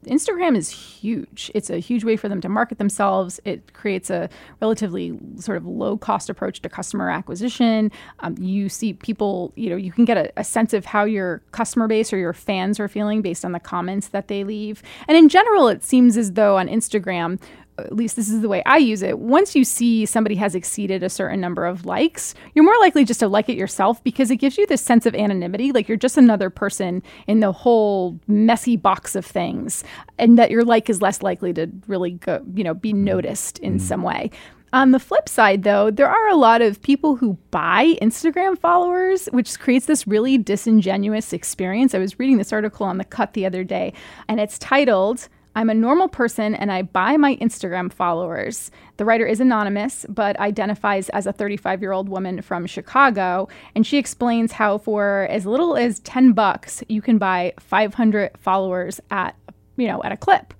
Instagram 0.05 0.57
is 0.57 0.69
huge. 0.69 1.49
It's 1.53 1.69
a 1.69 1.77
huge 1.77 2.03
way 2.03 2.17
for 2.17 2.27
them 2.27 2.41
to 2.41 2.49
market 2.49 2.77
themselves. 2.77 3.39
It 3.45 3.73
creates 3.73 4.09
a 4.09 4.29
relatively 4.59 5.17
sort 5.37 5.57
of 5.57 5.65
low 5.65 5.95
cost 5.97 6.29
approach 6.29 6.61
to 6.63 6.69
customer 6.69 7.09
acquisition. 7.09 7.91
Um, 8.19 8.35
you 8.39 8.67
see 8.67 8.93
people, 8.93 9.53
you 9.55 9.69
know, 9.69 9.75
you 9.75 9.91
can 9.91 10.03
get 10.03 10.17
a, 10.17 10.31
a, 10.35 10.43
sense 10.43 10.73
of 10.73 10.85
how 10.85 11.05
your 11.05 11.41
customer 11.51 11.87
base 11.87 12.11
or 12.11 12.17
your 12.17 12.33
fans 12.33 12.79
are 12.79 12.87
feeling 12.87 13.21
based 13.21 13.45
on 13.45 13.51
the 13.51 13.59
comments 13.59 14.09
that 14.09 14.27
they 14.27 14.43
leave. 14.43 14.81
And 15.07 15.15
in 15.15 15.29
general, 15.29 15.67
it 15.67 15.83
seems 15.83 16.17
as 16.17 16.33
though 16.33 16.57
on 16.57 16.67
Instagram, 16.67 17.39
at 17.81 17.95
least 17.95 18.15
this 18.15 18.29
is 18.29 18.41
the 18.41 18.49
way 18.49 18.63
I 18.65 18.77
use 18.77 19.01
it. 19.01 19.19
Once 19.19 19.55
you 19.55 19.63
see 19.63 20.05
somebody 20.05 20.35
has 20.35 20.55
exceeded 20.55 21.03
a 21.03 21.09
certain 21.09 21.39
number 21.41 21.65
of 21.65 21.85
likes, 21.85 22.33
you're 22.53 22.65
more 22.65 22.79
likely 22.79 23.05
just 23.05 23.19
to 23.19 23.27
like 23.27 23.49
it 23.49 23.57
yourself 23.57 24.03
because 24.03 24.31
it 24.31 24.37
gives 24.37 24.57
you 24.57 24.65
this 24.65 24.81
sense 24.81 25.05
of 25.05 25.15
anonymity. 25.15 25.71
Like 25.71 25.87
you're 25.87 25.97
just 25.97 26.17
another 26.17 26.49
person 26.49 27.03
in 27.27 27.39
the 27.39 27.51
whole 27.51 28.19
messy 28.27 28.77
box 28.77 29.15
of 29.15 29.25
things, 29.25 29.83
and 30.17 30.37
that 30.37 30.51
your 30.51 30.63
like 30.63 30.89
is 30.89 31.01
less 31.01 31.21
likely 31.21 31.53
to 31.53 31.69
really 31.87 32.11
go, 32.11 32.43
you 32.53 32.63
know, 32.63 32.73
be 32.73 32.93
noticed 32.93 33.59
in 33.59 33.77
mm. 33.77 33.81
some 33.81 34.03
way. 34.03 34.31
On 34.73 34.91
the 34.91 34.99
flip 34.99 35.27
side, 35.27 35.63
though, 35.63 35.91
there 35.91 36.07
are 36.07 36.29
a 36.29 36.35
lot 36.35 36.61
of 36.61 36.81
people 36.81 37.17
who 37.17 37.37
buy 37.51 37.97
Instagram 38.01 38.57
followers, 38.57 39.25
which 39.33 39.59
creates 39.59 39.85
this 39.85 40.07
really 40.07 40.37
disingenuous 40.37 41.33
experience. 41.33 41.93
I 41.93 41.97
was 41.97 42.17
reading 42.17 42.37
this 42.37 42.53
article 42.53 42.85
on 42.85 42.97
The 42.97 43.03
Cut 43.03 43.33
the 43.33 43.45
other 43.45 43.65
day, 43.65 43.91
and 44.29 44.39
it's 44.39 44.57
titled, 44.57 45.27
I'm 45.55 45.69
a 45.69 45.73
normal 45.73 46.07
person 46.07 46.55
and 46.55 46.71
I 46.71 46.81
buy 46.83 47.17
my 47.17 47.35
Instagram 47.37 47.91
followers. 47.91 48.71
The 48.97 49.05
writer 49.05 49.25
is 49.25 49.41
anonymous, 49.41 50.05
but 50.07 50.39
identifies 50.39 51.09
as 51.09 51.27
a 51.27 51.33
35 51.33 51.81
year 51.81 51.91
old 51.91 52.07
woman 52.07 52.41
from 52.41 52.65
Chicago. 52.65 53.49
And 53.75 53.85
she 53.85 53.97
explains 53.97 54.53
how, 54.53 54.77
for 54.77 55.27
as 55.29 55.45
little 55.45 55.75
as 55.75 55.99
10 55.99 56.31
bucks, 56.31 56.83
you 56.87 57.01
can 57.01 57.17
buy 57.17 57.53
500 57.59 58.31
followers 58.37 59.01
at, 59.11 59.35
you 59.75 59.87
know, 59.87 60.01
at 60.03 60.13
a 60.13 60.17
clip. 60.17 60.53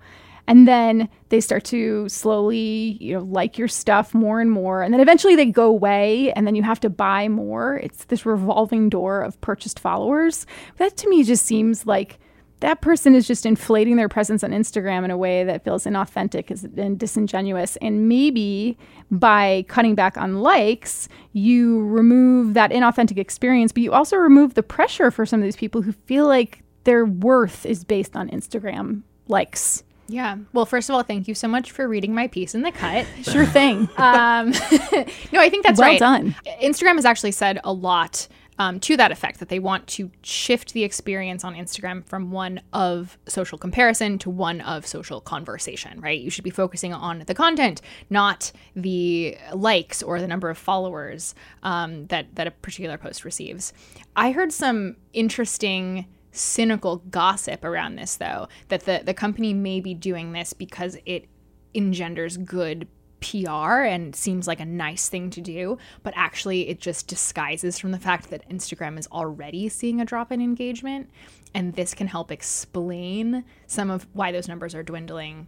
And 0.48 0.68
then 0.68 1.08
they 1.30 1.40
start 1.40 1.64
to 1.66 2.10
slowly, 2.10 2.98
you 3.00 3.14
know, 3.14 3.24
like 3.24 3.58
your 3.58 3.70
stuff 3.70 4.14
more 4.14 4.42
and 4.42 4.52
more. 4.52 4.82
And 4.82 4.94
then 4.94 5.00
eventually 5.00 5.38
they 5.38 5.46
go 5.46 5.68
away 5.68 6.34
and 6.34 6.46
then 6.46 6.56
you 6.56 6.64
have 6.64 6.82
to 6.82 6.90
buy 6.90 7.30
more. 7.30 7.78
It's 7.78 8.06
this 8.06 8.26
revolving 8.26 8.90
door 8.90 9.22
of 9.22 9.40
purchased 9.40 9.80
followers. 9.80 10.46
That 10.78 10.98
to 10.98 11.10
me 11.10 11.24
just 11.24 11.46
seems 11.46 11.86
like 11.86 12.20
that 12.62 12.82
person 12.82 13.14
is 13.14 13.28
just 13.28 13.46
inflating 13.46 13.96
their 13.98 14.10
presence 14.10 14.44
on 14.44 14.52
Instagram 14.52 15.04
in 15.04 15.12
a 15.12 15.18
way 15.18 15.44
that 15.44 15.64
feels 15.64 15.86
inauthentic 15.86 16.50
and 16.78 16.98
disingenuous. 16.98 17.76
And 17.78 18.08
maybe 18.08 18.78
by 19.10 19.66
cutting 19.68 19.96
back 19.96 20.18
on 20.18 20.40
likes, 20.40 21.10
you 21.34 21.86
remove 21.88 22.54
that 22.54 22.72
inauthentic 22.72 23.18
experience, 23.18 23.72
but 23.72 23.84
you 23.84 23.92
also 23.92 24.16
remove 24.16 24.54
the 24.54 24.64
pressure 24.64 25.12
for 25.12 25.26
some 25.26 25.40
of 25.40 25.44
these 25.44 25.56
people 25.56 25.82
who 25.82 25.92
feel 25.92 26.28
like 26.28 26.64
their 26.84 27.06
worth 27.06 27.66
is 27.66 27.84
based 27.84 28.16
on 28.16 28.30
Instagram 28.30 29.02
likes. 29.28 29.84
Yeah. 30.08 30.38
Well, 30.52 30.66
first 30.66 30.90
of 30.90 30.96
all, 30.96 31.04
thank 31.04 31.28
you 31.28 31.34
so 31.34 31.48
much 31.48 31.72
for 31.72 31.88
reading 31.88 32.14
my 32.14 32.28
piece 32.28 32.54
in 32.54 32.62
the 32.62 32.72
cut. 32.72 33.08
sure 33.24 33.46
thing. 33.46 33.90
Um, 33.98 34.52
no, 35.32 35.40
I 35.40 35.50
think 35.50 35.64
that's 35.66 35.80
well 35.80 35.90
right. 35.90 36.00
done. 36.00 36.36
Instagram 36.62 36.96
has 36.96 37.06
actually 37.06 37.32
said 37.32 37.60
a 37.64 37.72
lot 37.72 38.28
um, 38.62 38.80
to 38.80 38.96
that 38.96 39.12
effect 39.12 39.40
that 39.40 39.50
they 39.50 39.58
want 39.58 39.88
to 39.88 40.12
shift 40.22 40.74
the 40.74 40.84
experience 40.84 41.44
on 41.44 41.56
Instagram 41.56 42.06
from 42.06 42.30
one 42.30 42.62
of 42.74 43.18
social 43.28 43.58
comparison 43.58 44.20
to 44.20 44.30
one 44.30 44.62
of 44.62 44.86
social 44.86 45.20
conversation, 45.20 46.00
right? 46.00 46.22
You 46.22 46.30
should 46.30 46.44
be 46.44 46.52
focusing 46.52 46.94
on 46.94 47.24
the 47.26 47.34
content, 47.34 47.82
not 48.12 48.52
the 48.76 49.36
likes 49.52 50.04
or 50.04 50.22
the 50.22 50.28
number 50.28 50.48
of 50.48 50.60
followers 50.60 51.34
um, 51.64 52.06
that, 52.08 52.36
that 52.36 52.46
a 52.46 52.52
particular 52.52 53.00
post 53.00 53.26
receives. 53.26 53.74
I 54.16 54.32
heard 54.32 54.54
some 54.54 54.98
interesting 55.12 56.06
cynical 56.32 56.98
gossip 57.10 57.66
around 57.66 57.98
this 57.98 58.16
though 58.16 58.48
that 58.70 58.86
the 58.86 59.02
the 59.04 59.14
company 59.14 59.54
may 59.54 59.82
be 59.82 59.94
doing 59.94 60.32
this 60.32 60.54
because 60.54 60.98
it 61.06 61.26
engenders 61.74 62.38
good 62.38 62.88
PR 63.22 63.84
and 63.84 64.16
seems 64.16 64.48
like 64.48 64.60
a 64.60 64.66
nice 64.66 65.08
thing 65.08 65.30
to 65.32 65.42
do, 65.42 65.78
but 66.04 66.14
actually 66.18 66.68
it 66.68 66.80
just 66.80 67.08
disguises 67.08 67.80
from 67.80 67.92
the 67.92 68.00
fact 68.00 68.30
that 68.30 68.48
Instagram 68.50 69.00
is 69.00 69.08
already 69.08 69.70
seeing 69.70 70.02
a 70.02 70.06
drop 70.06 70.32
in 70.32 70.42
engagement 70.42 71.10
and 71.54 71.74
this 71.74 71.94
can 71.94 72.08
help 72.08 72.32
explain 72.32 73.46
some 73.68 73.90
of 73.90 74.08
why 74.14 74.32
those 74.32 74.48
numbers 74.48 74.76
are 74.76 74.84
dwindling 74.84 75.48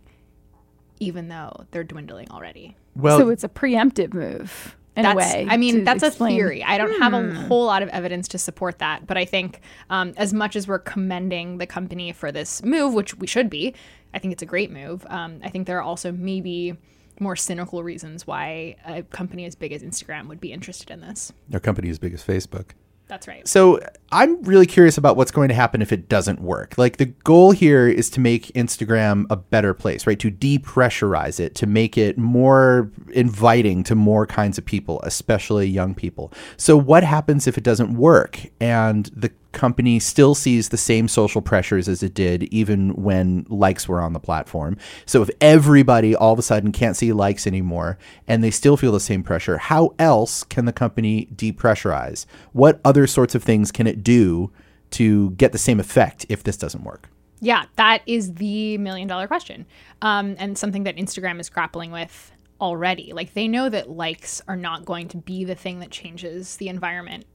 even 1.00 1.28
though 1.28 1.66
they're 1.72 1.84
dwindling 1.84 2.30
already. 2.32 2.78
Well, 2.96 3.18
so 3.18 3.30
it's 3.30 3.44
a 3.44 3.50
preemptive 3.50 4.14
move 4.14 4.78
in 4.96 5.04
that's, 5.04 5.16
a 5.16 5.18
way. 5.18 5.48
I 5.50 5.58
mean, 5.58 5.84
that's 5.84 6.04
explain. 6.04 6.34
a 6.34 6.36
theory. 6.36 6.64
I 6.64 6.78
don't 6.78 7.02
have 7.02 7.14
a 7.14 7.34
whole 7.34 7.66
lot 7.66 7.82
of 7.82 7.90
evidence 7.90 8.28
to 8.30 8.38
support 8.38 8.80
that, 8.80 9.08
but 9.08 9.18
I 9.18 9.26
think 9.26 9.62
um, 9.90 10.14
as 10.18 10.34
much 10.34 10.56
as 10.56 10.68
we're 10.68 10.80
commending 10.80 11.58
the 11.58 11.66
company 11.66 12.12
for 12.12 12.32
this 12.32 12.64
move, 12.64 12.94
which 12.94 13.16
we 13.16 13.28
should 13.28 13.50
be, 13.50 13.74
I 14.14 14.20
think 14.20 14.34
it's 14.34 14.44
a 14.44 14.48
great 14.48 14.72
move. 14.72 15.06
Um, 15.10 15.40
I 15.44 15.50
think 15.50 15.68
there 15.68 15.78
are 15.78 15.84
also 15.84 16.12
maybe 16.12 16.78
more 17.20 17.36
cynical 17.36 17.84
reasons 17.84 18.26
why 18.28 18.76
a 18.86 19.04
company 19.04 19.46
as 19.46 19.56
big 19.56 19.72
as 19.72 19.84
Instagram 19.84 20.28
would 20.28 20.40
be 20.40 20.52
interested 20.52 20.90
in 20.90 21.02
this. 21.02 21.32
their 21.50 21.60
company 21.60 21.90
as 21.90 22.00
big 22.00 22.14
as 22.14 22.24
Facebook. 22.24 22.72
That's 23.08 23.28
right. 23.28 23.48
So 23.48 23.80
I'm 24.12 24.42
really 24.44 24.66
curious 24.66 24.98
about 24.98 25.18
what's 25.18 25.30
going 25.32 25.50
to 25.50 25.54
happen 25.54 25.82
if 25.82 25.92
it 25.92 26.08
doesn't 26.08 26.40
work. 26.42 26.78
Like 26.78 26.98
the 26.98 27.08
goal 27.08 27.52
here 27.52 27.88
is 27.88 28.10
to 28.12 28.20
make 28.20 28.48
Instagram 28.54 29.26
a 29.30 29.36
better 29.36 29.74
place, 29.74 30.08
right? 30.08 30.20
To 30.20 30.32
depressurize 30.32 31.40
it, 31.40 31.54
to 31.56 31.68
make 31.68 31.98
it 31.98 32.18
more 32.18 32.92
inviting 33.12 33.84
to 33.84 33.96
more 33.96 34.26
kinds 34.26 34.58
of 34.58 34.66
people, 34.66 35.02
especially 35.04 35.68
young 35.68 35.94
people. 35.94 36.32
So 36.58 36.78
what 36.78 37.04
happens 37.04 37.46
if 37.46 37.58
it 37.58 37.64
doesn't 37.64 37.94
work 37.94 38.40
and 38.60 39.08
the 39.16 39.32
company 39.54 40.00
still 40.00 40.36
sees 40.36 40.70
the 40.70 40.78
same 40.78 41.08
social 41.08 41.42
pressures 41.42 41.88
as 41.88 42.04
it 42.04 42.14
did 42.14 42.44
even 42.44 42.90
when 42.96 43.46
likes 43.50 43.88
were 43.88 44.02
on 44.02 44.14
the 44.14 44.20
platform. 44.20 44.78
So 45.06 45.22
if 45.22 45.30
everybody 45.40 46.16
all 46.16 46.34
of 46.34 46.40
a 46.40 46.44
sudden 46.44 46.72
can't 46.72 46.98
see 46.98 47.14
likes 47.14 47.48
anymore 47.48 47.98
and 48.28 48.44
they 48.44 48.52
still 48.52 48.76
feel 48.76 48.92
the 48.92 49.00
same 49.00 49.24
pressure, 49.24 49.58
how 49.58 49.96
else 50.00 50.44
can 50.44 50.66
the 50.66 50.74
company 50.74 51.28
depressurize? 51.36 52.26
What 52.52 52.82
other 52.84 53.08
sorts 53.08 53.36
of 53.36 53.44
things 53.44 53.72
can 53.72 53.88
it 53.88 54.04
do 54.04 54.52
to 54.92 55.32
get 55.32 55.52
the 55.52 55.58
same 55.58 55.80
effect 55.80 56.26
if 56.30 56.44
this 56.44 56.58
doesn't 56.58 56.84
work? 56.84 57.10
Yeah, 57.40 57.66
that 57.76 58.04
is 58.06 58.36
the 58.36 58.78
million 58.78 59.08
dollar 59.08 59.28
question. 59.28 59.66
Um, 60.02 60.36
and 60.40 60.58
something 60.58 60.84
that 60.84 60.96
Instagram 60.96 61.40
is 61.40 61.50
grappling 61.50 61.92
with 61.92 62.32
already. 62.62 63.12
Like 63.14 63.34
they 63.34 63.48
know 63.48 63.70
that 63.70 63.90
likes 63.90 64.42
are 64.48 64.56
not 64.56 64.86
going 64.86 65.10
to 65.10 65.18
be 65.18 65.44
the 65.44 65.56
thing 65.56 65.80
that 65.80 65.92
changes 65.92 66.56
the 66.56 66.70
environment 66.70 67.26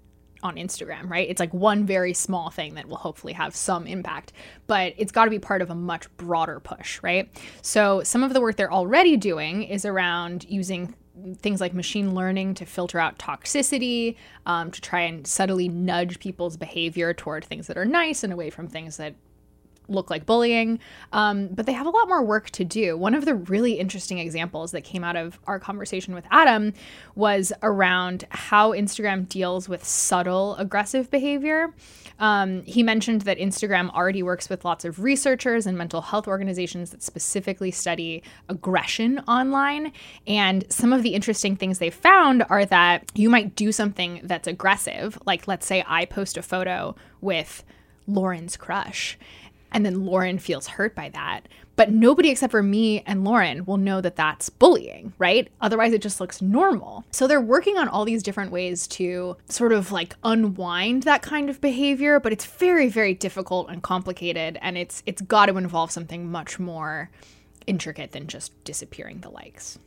on 0.42 0.56
Instagram, 0.56 1.08
right? 1.10 1.28
It's 1.28 1.40
like 1.40 1.52
one 1.52 1.84
very 1.84 2.14
small 2.14 2.50
thing 2.50 2.74
that 2.74 2.88
will 2.88 2.96
hopefully 2.96 3.32
have 3.32 3.54
some 3.54 3.86
impact, 3.86 4.32
but 4.66 4.94
it's 4.96 5.12
got 5.12 5.24
to 5.24 5.30
be 5.30 5.38
part 5.38 5.62
of 5.62 5.70
a 5.70 5.74
much 5.74 6.14
broader 6.16 6.60
push, 6.60 7.02
right? 7.02 7.28
So 7.62 8.02
some 8.02 8.22
of 8.22 8.32
the 8.32 8.40
work 8.40 8.56
they're 8.56 8.72
already 8.72 9.16
doing 9.16 9.62
is 9.64 9.84
around 9.84 10.46
using 10.48 10.94
things 11.38 11.60
like 11.60 11.74
machine 11.74 12.14
learning 12.14 12.54
to 12.54 12.64
filter 12.64 12.98
out 12.98 13.18
toxicity, 13.18 14.16
um, 14.46 14.70
to 14.70 14.80
try 14.80 15.00
and 15.00 15.26
subtly 15.26 15.68
nudge 15.68 16.20
people's 16.20 16.56
behavior 16.56 17.12
toward 17.12 17.44
things 17.44 17.66
that 17.66 17.76
are 17.76 17.84
nice 17.84 18.22
and 18.22 18.32
away 18.32 18.50
from 18.50 18.68
things 18.68 18.96
that 18.98 19.14
look 19.88 20.10
like 20.10 20.26
bullying. 20.26 20.78
Um, 21.12 21.48
but 21.48 21.66
they 21.66 21.72
have 21.72 21.86
a 21.86 21.90
lot 21.90 22.08
more 22.08 22.22
work 22.22 22.50
to 22.50 22.64
do. 22.64 22.96
One 22.96 23.14
of 23.14 23.24
the 23.24 23.34
really 23.34 23.74
interesting 23.74 24.18
examples 24.18 24.72
that 24.72 24.82
came 24.82 25.04
out 25.04 25.16
of 25.16 25.38
our 25.46 25.58
conversation 25.58 26.14
with 26.14 26.24
Adam 26.30 26.72
was 27.14 27.52
around 27.62 28.24
how 28.30 28.72
Instagram 28.72 29.28
deals 29.28 29.68
with 29.68 29.84
subtle 29.84 30.56
aggressive 30.56 31.10
behavior. 31.10 31.74
Um, 32.18 32.64
he 32.64 32.82
mentioned 32.82 33.22
that 33.22 33.38
Instagram 33.38 33.90
already 33.90 34.22
works 34.22 34.48
with 34.48 34.64
lots 34.64 34.84
of 34.84 35.00
researchers 35.02 35.66
and 35.66 35.78
mental 35.78 36.00
health 36.00 36.26
organizations 36.26 36.90
that 36.90 37.02
specifically 37.02 37.70
study 37.70 38.22
aggression 38.48 39.20
online. 39.28 39.92
And 40.26 40.64
some 40.68 40.92
of 40.92 41.02
the 41.02 41.14
interesting 41.14 41.56
things 41.56 41.78
they 41.78 41.90
found 41.90 42.44
are 42.50 42.64
that 42.66 43.10
you 43.14 43.30
might 43.30 43.54
do 43.54 43.70
something 43.70 44.20
that's 44.24 44.48
aggressive, 44.48 45.18
like 45.26 45.46
let's 45.46 45.66
say 45.66 45.84
I 45.86 46.04
post 46.06 46.36
a 46.36 46.42
photo 46.42 46.96
with 47.20 47.64
Lauren's 48.08 48.56
crush. 48.56 49.18
And 49.72 49.84
then 49.84 50.06
Lauren 50.06 50.38
feels 50.38 50.66
hurt 50.66 50.94
by 50.94 51.08
that. 51.10 51.42
But 51.76 51.92
nobody 51.92 52.30
except 52.30 52.50
for 52.50 52.62
me 52.62 53.02
and 53.06 53.24
Lauren 53.24 53.64
will 53.64 53.76
know 53.76 54.00
that 54.00 54.16
that's 54.16 54.50
bullying, 54.50 55.12
right? 55.18 55.48
Otherwise, 55.60 55.92
it 55.92 56.02
just 56.02 56.20
looks 56.20 56.42
normal. 56.42 57.04
So 57.12 57.28
they're 57.28 57.40
working 57.40 57.78
on 57.78 57.86
all 57.86 58.04
these 58.04 58.24
different 58.24 58.50
ways 58.50 58.88
to 58.88 59.36
sort 59.48 59.72
of 59.72 59.92
like 59.92 60.16
unwind 60.24 61.04
that 61.04 61.22
kind 61.22 61.48
of 61.48 61.60
behavior, 61.60 62.18
but 62.18 62.32
it's 62.32 62.46
very, 62.46 62.88
very 62.88 63.14
difficult 63.14 63.70
and 63.70 63.80
complicated. 63.80 64.58
And 64.60 64.76
it's 64.76 65.04
it's 65.06 65.22
got 65.22 65.46
to 65.46 65.56
involve 65.56 65.92
something 65.92 66.28
much 66.28 66.58
more 66.58 67.10
intricate 67.68 68.10
than 68.10 68.26
just 68.26 68.52
disappearing 68.64 69.20
the 69.20 69.30
likes. 69.30 69.78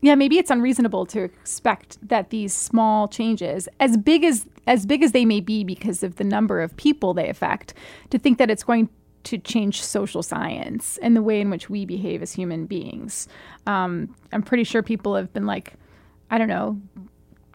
Yeah, 0.00 0.14
maybe 0.14 0.38
it's 0.38 0.50
unreasonable 0.50 1.06
to 1.06 1.22
expect 1.22 1.96
that 2.06 2.30
these 2.30 2.52
small 2.52 3.08
changes, 3.08 3.68
as 3.80 3.96
big 3.96 4.22
as 4.22 4.46
as 4.66 4.84
big 4.84 5.02
as 5.02 5.12
they 5.12 5.24
may 5.24 5.40
be 5.40 5.64
because 5.64 6.02
of 6.02 6.16
the 6.16 6.24
number 6.24 6.60
of 6.60 6.76
people 6.76 7.14
they 7.14 7.30
affect, 7.30 7.72
to 8.10 8.18
think 8.18 8.36
that 8.36 8.50
it's 8.50 8.62
going 8.62 8.90
to 9.24 9.38
change 9.38 9.82
social 9.82 10.22
science 10.22 10.98
and 11.02 11.16
the 11.16 11.22
way 11.22 11.40
in 11.40 11.50
which 11.50 11.68
we 11.68 11.84
behave 11.84 12.22
as 12.22 12.32
human 12.32 12.66
beings. 12.66 13.28
Um, 13.66 14.14
I'm 14.32 14.42
pretty 14.42 14.64
sure 14.64 14.82
people 14.82 15.14
have 15.16 15.32
been 15.32 15.46
like, 15.46 15.74
I 16.30 16.38
don't 16.38 16.48
know, 16.48 16.80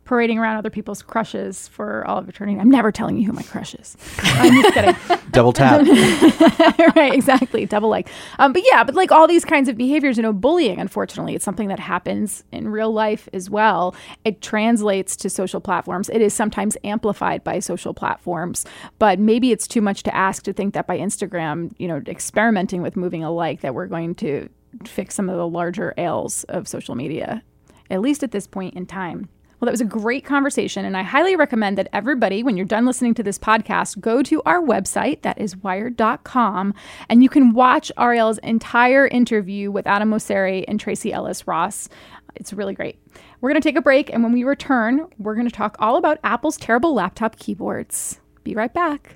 parading 0.05 0.37
around 0.37 0.57
other 0.57 0.69
people's 0.69 1.01
crushes 1.01 1.67
for 1.69 2.05
all 2.07 2.17
of 2.17 2.27
eternity. 2.27 2.59
I'm 2.59 2.69
never 2.69 2.91
telling 2.91 3.17
you 3.17 3.25
who 3.25 3.33
my 3.33 3.43
crush 3.43 3.73
is. 3.75 3.95
I'm 4.19 4.61
just 4.61 4.73
kidding. 4.73 4.95
Double 5.31 5.53
tap. 5.53 5.85
right, 6.95 7.13
exactly. 7.13 7.65
Double 7.65 7.89
like. 7.89 8.09
Um, 8.39 8.53
but 8.53 8.63
yeah, 8.69 8.83
but 8.83 8.95
like 8.95 9.11
all 9.11 9.27
these 9.27 9.45
kinds 9.45 9.69
of 9.69 9.77
behaviors, 9.77 10.17
you 10.17 10.23
know, 10.23 10.33
bullying, 10.33 10.79
unfortunately, 10.79 11.35
it's 11.35 11.45
something 11.45 11.69
that 11.69 11.79
happens 11.79 12.43
in 12.51 12.67
real 12.67 12.91
life 12.91 13.29
as 13.33 13.49
well. 13.49 13.95
It 14.25 14.41
translates 14.41 15.15
to 15.17 15.29
social 15.29 15.61
platforms. 15.61 16.09
It 16.09 16.21
is 16.21 16.33
sometimes 16.33 16.77
amplified 16.83 17.43
by 17.43 17.59
social 17.59 17.93
platforms, 17.93 18.65
but 18.99 19.19
maybe 19.19 19.51
it's 19.51 19.67
too 19.67 19.81
much 19.81 20.03
to 20.03 20.15
ask 20.15 20.43
to 20.43 20.53
think 20.53 20.73
that 20.73 20.87
by 20.87 20.97
Instagram, 20.97 21.71
you 21.77 21.87
know, 21.87 22.01
experimenting 22.07 22.81
with 22.81 22.95
moving 22.95 23.23
a 23.23 23.31
like, 23.31 23.61
that 23.61 23.73
we're 23.73 23.87
going 23.87 24.15
to 24.15 24.49
fix 24.85 25.15
some 25.15 25.29
of 25.29 25.37
the 25.37 25.47
larger 25.47 25.93
ails 25.97 26.43
of 26.45 26.67
social 26.67 26.95
media, 26.95 27.43
at 27.89 28.01
least 28.01 28.23
at 28.23 28.31
this 28.31 28.47
point 28.47 28.73
in 28.75 28.85
time. 28.85 29.29
Well, 29.63 29.67
that 29.67 29.71
was 29.71 29.79
a 29.79 29.85
great 29.85 30.25
conversation, 30.25 30.83
and 30.83 30.97
I 30.97 31.03
highly 31.03 31.37
recommend 31.37 31.77
that 31.77 31.87
everybody, 31.93 32.43
when 32.43 32.57
you're 32.57 32.65
done 32.65 32.85
listening 32.85 33.13
to 33.13 33.23
this 33.23 33.39
podcast, 33.39 33.97
go 34.01 34.21
to 34.21 34.41
our 34.45 34.61
website, 34.61 35.21
that 35.21 35.39
is 35.39 35.55
wired.com, 35.55 36.73
and 37.07 37.23
you 37.23 37.29
can 37.29 37.53
watch 37.53 37.89
Arielle's 37.97 38.39
entire 38.39 39.07
interview 39.07 39.71
with 39.71 39.87
Adam 39.87 40.11
Mosseri 40.11 40.65
and 40.67 40.81
Tracee 40.81 41.13
Ellis 41.13 41.47
Ross. 41.47 41.87
It's 42.35 42.51
really 42.51 42.73
great. 42.73 42.99
We're 43.39 43.51
going 43.51 43.61
to 43.61 43.65
take 43.65 43.77
a 43.77 43.81
break, 43.81 44.11
and 44.11 44.21
when 44.21 44.33
we 44.33 44.43
return, 44.43 45.07
we're 45.17 45.35
going 45.35 45.47
to 45.47 45.55
talk 45.55 45.77
all 45.79 45.95
about 45.95 46.19
Apple's 46.25 46.57
terrible 46.57 46.93
laptop 46.93 47.37
keyboards. 47.37 48.19
Be 48.43 48.55
right 48.55 48.73
back. 48.73 49.15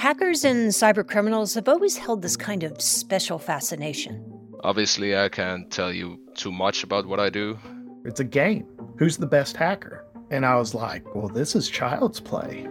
Hackers 0.00 0.46
and 0.46 0.70
cybercriminals 0.70 1.54
have 1.56 1.68
always 1.68 1.98
held 1.98 2.22
this 2.22 2.34
kind 2.34 2.62
of 2.62 2.80
special 2.80 3.38
fascination. 3.38 4.24
Obviously, 4.64 5.14
I 5.14 5.28
can't 5.28 5.70
tell 5.70 5.92
you 5.92 6.18
too 6.34 6.50
much 6.50 6.82
about 6.82 7.04
what 7.04 7.20
I 7.20 7.28
do. 7.28 7.58
It's 8.06 8.18
a 8.18 8.24
game. 8.24 8.66
Who's 8.96 9.18
the 9.18 9.26
best 9.26 9.58
hacker? 9.58 10.06
And 10.30 10.46
I 10.46 10.56
was 10.56 10.74
like, 10.74 11.14
well, 11.14 11.28
this 11.28 11.54
is 11.54 11.68
child's 11.68 12.18
play. 12.18 12.66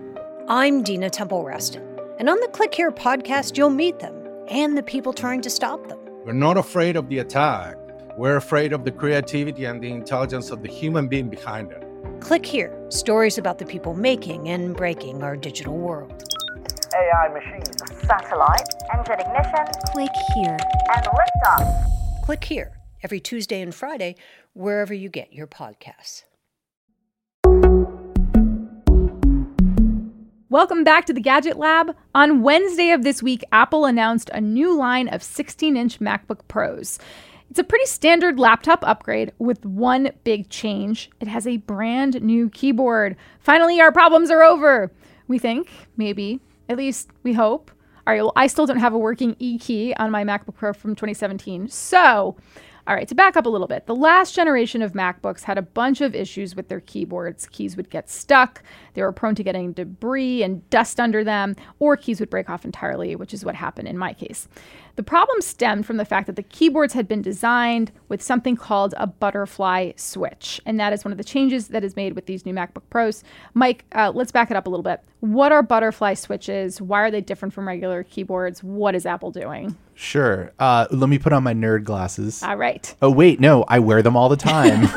I'm 0.47 0.81
Dina 0.81 1.11
Temple 1.11 1.43
Raston, 1.43 1.83
and 2.17 2.31
on 2.31 2.39
the 2.39 2.47
Click 2.47 2.73
Here 2.73 2.91
podcast, 2.91 3.57
you'll 3.57 3.69
meet 3.69 3.99
them 3.99 4.15
and 4.47 4.75
the 4.75 4.81
people 4.81 5.13
trying 5.13 5.41
to 5.41 5.51
stop 5.51 5.87
them. 5.87 5.99
We're 6.25 6.33
not 6.33 6.57
afraid 6.57 6.95
of 6.95 7.09
the 7.09 7.19
attack. 7.19 7.75
We're 8.17 8.37
afraid 8.37 8.73
of 8.73 8.85
the 8.85 8.91
creativity 8.91 9.65
and 9.65 9.83
the 9.83 9.91
intelligence 9.91 10.49
of 10.49 10.63
the 10.63 10.67
human 10.67 11.07
being 11.07 11.29
behind 11.29 11.73
it. 11.73 11.85
Click 12.21 12.43
Here 12.43 12.75
stories 12.89 13.37
about 13.37 13.59
the 13.59 13.67
people 13.67 13.93
making 13.93 14.49
and 14.49 14.75
breaking 14.75 15.21
our 15.21 15.37
digital 15.37 15.77
world. 15.77 16.23
AI 16.93 17.27
machines. 17.29 17.77
Satellite. 18.07 18.67
Engine 18.93 19.19
ignition. 19.19 19.65
Click 19.91 20.11
here. 20.35 20.57
And 20.95 21.05
liftoff. 21.05 21.85
Click 22.25 22.43
here 22.43 22.71
every 23.03 23.19
Tuesday 23.19 23.61
and 23.61 23.73
Friday, 23.73 24.15
wherever 24.53 24.93
you 24.93 25.09
get 25.09 25.33
your 25.33 25.47
podcasts. 25.47 26.23
Welcome 30.49 30.83
back 30.83 31.05
to 31.05 31.13
the 31.13 31.21
Gadget 31.21 31.57
Lab. 31.57 31.95
On 32.15 32.41
Wednesday 32.41 32.89
of 32.89 33.03
this 33.03 33.21
week, 33.21 33.43
Apple 33.51 33.85
announced 33.85 34.31
a 34.33 34.41
new 34.41 34.75
line 34.75 35.07
of 35.07 35.21
16 35.21 35.77
inch 35.77 35.99
MacBook 35.99 36.39
Pros. 36.47 36.97
It's 37.51 37.59
a 37.59 37.63
pretty 37.63 37.85
standard 37.85 38.39
laptop 38.39 38.83
upgrade 38.83 39.31
with 39.39 39.65
one 39.65 40.11
big 40.23 40.49
change. 40.49 41.09
It 41.19 41.27
has 41.27 41.47
a 41.47 41.57
brand 41.57 42.21
new 42.21 42.49
keyboard. 42.49 43.15
Finally, 43.39 43.79
our 43.79 43.91
problems 43.91 44.29
are 44.29 44.43
over. 44.43 44.91
We 45.27 45.39
think, 45.39 45.69
maybe, 45.97 46.39
at 46.69 46.77
least 46.77 47.09
we 47.23 47.33
hope. 47.33 47.71
All 48.07 48.13
right, 48.13 48.21
well, 48.21 48.33
I 48.35 48.47
still 48.47 48.65
don't 48.65 48.79
have 48.79 48.93
a 48.93 48.97
working 48.97 49.35
E 49.39 49.59
key 49.59 49.93
on 49.95 50.09
my 50.09 50.23
MacBook 50.23 50.55
Pro 50.55 50.73
from 50.73 50.95
2017. 50.95 51.67
So, 51.67 52.37
all 52.87 52.95
right, 52.95 53.07
to 53.07 53.15
back 53.15 53.37
up 53.37 53.45
a 53.45 53.49
little 53.49 53.67
bit, 53.67 53.85
the 53.85 53.95
last 53.95 54.35
generation 54.35 54.81
of 54.81 54.93
MacBooks 54.93 55.43
had 55.43 55.57
a 55.57 55.61
bunch 55.61 56.01
of 56.01 56.15
issues 56.15 56.55
with 56.55 56.67
their 56.69 56.79
keyboards. 56.79 57.47
Keys 57.47 57.77
would 57.77 57.89
get 57.89 58.09
stuck, 58.09 58.63
they 58.93 59.01
were 59.01 59.11
prone 59.11 59.35
to 59.35 59.43
getting 59.43 59.73
debris 59.73 60.43
and 60.43 60.67
dust 60.69 60.99
under 60.99 61.23
them, 61.23 61.55
or 61.79 61.95
keys 61.95 62.19
would 62.19 62.29
break 62.29 62.49
off 62.49 62.65
entirely, 62.65 63.15
which 63.15 63.33
is 63.33 63.45
what 63.45 63.55
happened 63.55 63.87
in 63.87 63.97
my 63.97 64.13
case. 64.13 64.47
The 64.95 65.03
problem 65.03 65.41
stemmed 65.41 65.85
from 65.85 65.97
the 65.97 66.03
fact 66.03 66.27
that 66.27 66.35
the 66.35 66.43
keyboards 66.43 66.93
had 66.93 67.07
been 67.07 67.21
designed 67.21 67.91
with 68.09 68.21
something 68.21 68.57
called 68.57 68.93
a 68.97 69.07
butterfly 69.07 69.93
switch, 69.95 70.59
and 70.65 70.79
that 70.79 70.91
is 70.91 71.05
one 71.05 71.11
of 71.11 71.17
the 71.17 71.23
changes 71.23 71.69
that 71.69 71.83
is 71.83 71.95
made 71.95 72.13
with 72.13 72.25
these 72.25 72.45
new 72.45 72.53
MacBook 72.53 72.83
Pros. 72.89 73.23
Mike, 73.53 73.85
uh, 73.93 74.11
let's 74.13 74.31
back 74.31 74.51
it 74.51 74.57
up 74.57 74.67
a 74.67 74.69
little 74.69 74.83
bit. 74.83 75.01
What 75.21 75.51
are 75.51 75.63
butterfly 75.63 76.15
switches? 76.15 76.81
Why 76.81 77.01
are 77.01 77.11
they 77.11 77.21
different 77.21 77.53
from 77.53 77.67
regular 77.67 78.03
keyboards? 78.03 78.63
What 78.63 78.95
is 78.95 79.05
Apple 79.05 79.31
doing? 79.31 79.77
Sure. 80.01 80.53
Uh, 80.57 80.87
let 80.91 81.09
me 81.09 81.19
put 81.19 81.33
on 81.33 81.43
my 81.43 81.53
nerd 81.53 81.83
glasses. 81.83 82.41
All 82.41 82.55
right. 82.55 82.95
Oh, 83.01 83.11
wait, 83.11 83.41
no, 83.41 83.65
I 83.67 83.79
wear 83.79 84.01
them 84.01 84.15
all 84.15 84.29
the 84.29 84.37
time. 84.37 84.87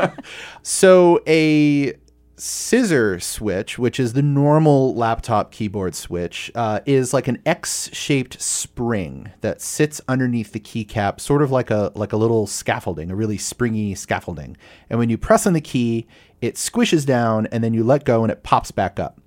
so, 0.62 1.20
a 1.26 1.92
scissor 2.38 3.20
switch, 3.20 3.78
which 3.78 4.00
is 4.00 4.14
the 4.14 4.22
normal 4.22 4.94
laptop 4.94 5.52
keyboard 5.52 5.94
switch, 5.94 6.50
uh, 6.54 6.80
is 6.86 7.12
like 7.12 7.28
an 7.28 7.42
X-shaped 7.44 8.40
spring 8.40 9.30
that 9.42 9.60
sits 9.60 10.00
underneath 10.08 10.52
the 10.52 10.60
keycap, 10.60 11.20
sort 11.20 11.42
of 11.42 11.50
like 11.50 11.70
a 11.70 11.92
like 11.94 12.14
a 12.14 12.16
little 12.16 12.46
scaffolding, 12.46 13.10
a 13.10 13.14
really 13.14 13.36
springy 13.36 13.94
scaffolding. 13.94 14.56
And 14.88 14.98
when 14.98 15.10
you 15.10 15.18
press 15.18 15.46
on 15.46 15.52
the 15.52 15.60
key, 15.60 16.06
it 16.40 16.54
squishes 16.54 17.04
down, 17.04 17.48
and 17.52 17.62
then 17.62 17.74
you 17.74 17.84
let 17.84 18.06
go, 18.06 18.22
and 18.22 18.32
it 18.32 18.42
pops 18.42 18.70
back 18.70 18.98
up. 18.98 19.20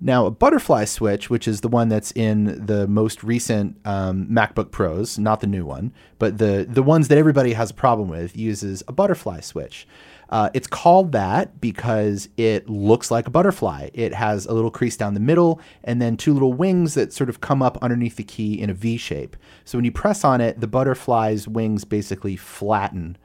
Now, 0.00 0.26
a 0.26 0.30
butterfly 0.30 0.84
switch, 0.84 1.28
which 1.28 1.48
is 1.48 1.60
the 1.60 1.68
one 1.68 1.88
that's 1.88 2.12
in 2.12 2.66
the 2.66 2.86
most 2.86 3.24
recent 3.24 3.76
um, 3.84 4.26
MacBook 4.26 4.70
Pros, 4.70 5.18
not 5.18 5.40
the 5.40 5.48
new 5.48 5.64
one, 5.64 5.92
but 6.20 6.38
the 6.38 6.66
the 6.68 6.84
ones 6.84 7.08
that 7.08 7.18
everybody 7.18 7.54
has 7.54 7.70
a 7.70 7.74
problem 7.74 8.08
with, 8.08 8.36
uses 8.36 8.84
a 8.86 8.92
butterfly 8.92 9.40
switch. 9.40 9.88
Uh, 10.30 10.50
it's 10.52 10.66
called 10.66 11.12
that 11.12 11.60
because 11.60 12.28
it 12.36 12.68
looks 12.68 13.10
like 13.10 13.26
a 13.26 13.30
butterfly. 13.30 13.88
It 13.94 14.14
has 14.14 14.46
a 14.46 14.52
little 14.52 14.70
crease 14.70 14.96
down 14.96 15.14
the 15.14 15.20
middle 15.20 15.60
and 15.84 16.02
then 16.02 16.16
two 16.16 16.34
little 16.34 16.52
wings 16.52 16.94
that 16.94 17.12
sort 17.12 17.30
of 17.30 17.40
come 17.40 17.62
up 17.62 17.78
underneath 17.78 18.16
the 18.16 18.24
key 18.24 18.60
in 18.60 18.68
a 18.68 18.74
V 18.74 18.98
shape. 18.98 19.36
So 19.64 19.78
when 19.78 19.86
you 19.86 19.92
press 19.92 20.24
on 20.24 20.40
it, 20.40 20.60
the 20.60 20.66
butterfly's 20.66 21.48
wings 21.48 21.84
basically 21.84 22.36
flatten 22.36 23.16